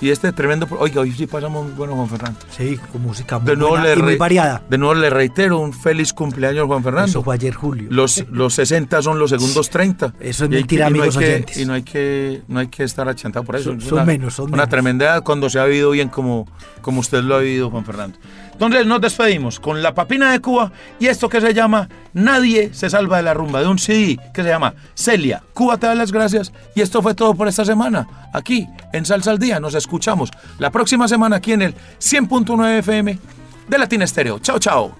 y 0.01 0.09
este 0.09 0.31
tremendo... 0.33 0.67
pro- 0.67 0.79
Oiga, 0.79 1.01
hoy 1.01 1.11
sí 1.11 1.25
pasamos 1.25 1.63
muy 1.65 1.73
bueno, 1.73 1.95
Juan 1.95 2.09
Fernando. 2.09 2.39
Sí, 2.55 2.77
con 2.91 3.01
música 3.01 3.39
muy, 3.39 3.47
De 3.49 3.55
nuevo, 3.55 3.71
buena 3.77 3.93
y 3.93 4.01
muy 4.01 4.15
variada. 4.17 4.61
de 4.69 4.77
nuevo 4.77 4.93
le 4.95 5.09
reitero 5.09 5.59
un 5.59 5.71
feliz 5.73 6.13
cumpleaños, 6.13 6.65
Juan 6.67 6.83
Fernando. 6.83 7.07
Eso 7.09 7.23
fue 7.23 7.35
ayer, 7.35 7.53
Julio. 7.53 7.87
Los, 7.91 8.23
los 8.29 8.53
60 8.55 9.01
son 9.01 9.19
los 9.19 9.29
segundos 9.29 9.69
30. 9.69 10.13
Eso 10.19 10.45
es 10.45 10.51
Y 10.51 10.53
mentira, 10.53 10.85
que- 10.87 10.91
y 10.91 10.93
no 10.93 11.03
hay 11.03 11.07
amigos 11.09 11.17
que- 11.17 11.25
oyentes. 11.25 11.57
Y 11.57 11.65
no 11.65 11.73
hay 11.73 11.83
que, 11.83 12.41
no 12.47 12.59
hay 12.59 12.67
que 12.67 12.83
estar 12.83 13.07
achantado 13.07 13.45
por 13.45 13.55
eso. 13.55 13.69
Son- 13.71 13.77
Es 13.79 13.83
son 13.85 13.93
una, 13.93 14.05
menos, 14.05 14.33
son 14.33 14.45
Una 14.47 14.57
menos. 14.57 14.69
tremenda 14.69 15.05
edad 15.05 15.23
cuando 15.23 15.49
se 15.49 15.59
ha 15.59 15.65
vivido 15.65 15.91
bien 15.91 16.09
como, 16.09 16.47
como 16.81 16.99
usted 16.99 17.23
lo 17.23 17.35
ha 17.35 17.39
vivido, 17.39 17.69
Juan 17.69 17.85
Fernando. 17.85 18.17
Entonces 18.55 18.85
nos 18.85 19.01
despedimos 19.01 19.59
con 19.59 19.83
la 19.83 19.93
papina 19.93 20.31
de 20.31 20.39
Cuba 20.39 20.71
y 20.97 21.07
esto 21.07 21.27
que 21.27 21.41
se 21.41 21.53
llama 21.53 21.89
Nadie 22.13 22.73
se 22.73 22.89
salva 22.89 23.17
de 23.17 23.23
la 23.23 23.33
rumba, 23.33 23.59
de 23.59 23.67
un 23.67 23.77
CD 23.77 24.17
que 24.33 24.43
se 24.43 24.47
llama 24.47 24.73
Celia. 24.93 25.43
Cuba 25.53 25.75
te 25.77 25.87
da 25.87 25.93
las 25.93 26.13
gracias 26.13 26.53
y 26.73 26.79
esto 26.79 27.01
fue 27.01 27.15
todo 27.15 27.35
por 27.35 27.49
esta 27.49 27.65
semana. 27.65 28.07
Aquí 28.33 28.65
en 28.93 29.05
Salsa 29.05 29.31
al 29.31 29.39
Día 29.39 29.59
nos 29.59 29.75
escuchamos 29.75 30.31
la 30.57 30.71
próxima 30.71 31.09
semana 31.09 31.35
aquí 31.35 31.51
en 31.51 31.63
el 31.63 31.75
100.9 31.99 32.77
FM 32.79 33.19
de 33.67 33.77
Latina 33.77 34.05
Estéreo. 34.05 34.39
Chao, 34.39 34.57
chao. 34.57 34.95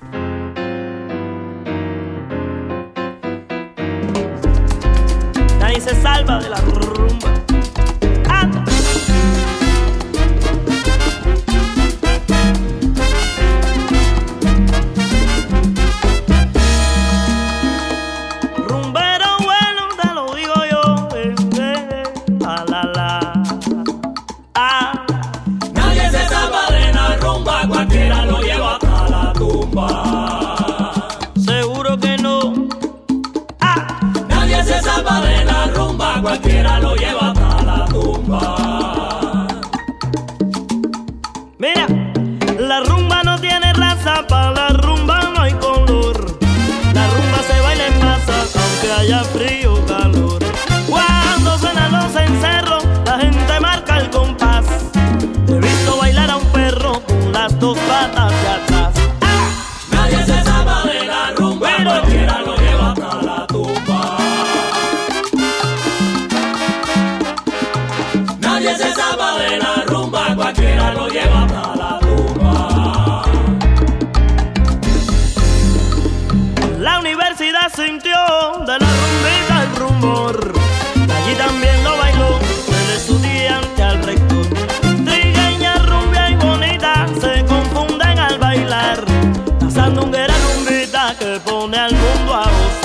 Nadie 5.61 5.79
se 5.79 6.01
salva 6.01 6.39
de 6.39 6.49
la 6.49 6.57
rumba. 6.57 7.44
Para 44.27 44.54
de 78.65 78.79
la 78.79 78.87
rumbita 78.87 79.63
el 79.63 79.75
rumor. 79.75 80.53
Allí 80.95 81.35
también 81.35 81.83
lo 81.83 81.97
bailó 81.97 82.39
el 82.39 82.95
estudiante 82.95 83.83
al 83.83 84.03
rector. 84.03 84.47
Trigueña, 85.05 85.75
rubia 85.85 86.31
y 86.31 86.35
bonita 86.35 87.05
se 87.21 87.45
confunden 87.45 88.17
al 88.17 88.39
bailar. 88.39 89.03
La 89.61 89.69
sandunguera 89.69 90.33
rumbita 90.47 91.15
que 91.19 91.39
pone 91.41 91.77
al 91.77 91.93
mundo 91.93 92.33
a 92.33 92.43
gozar. 92.45 92.84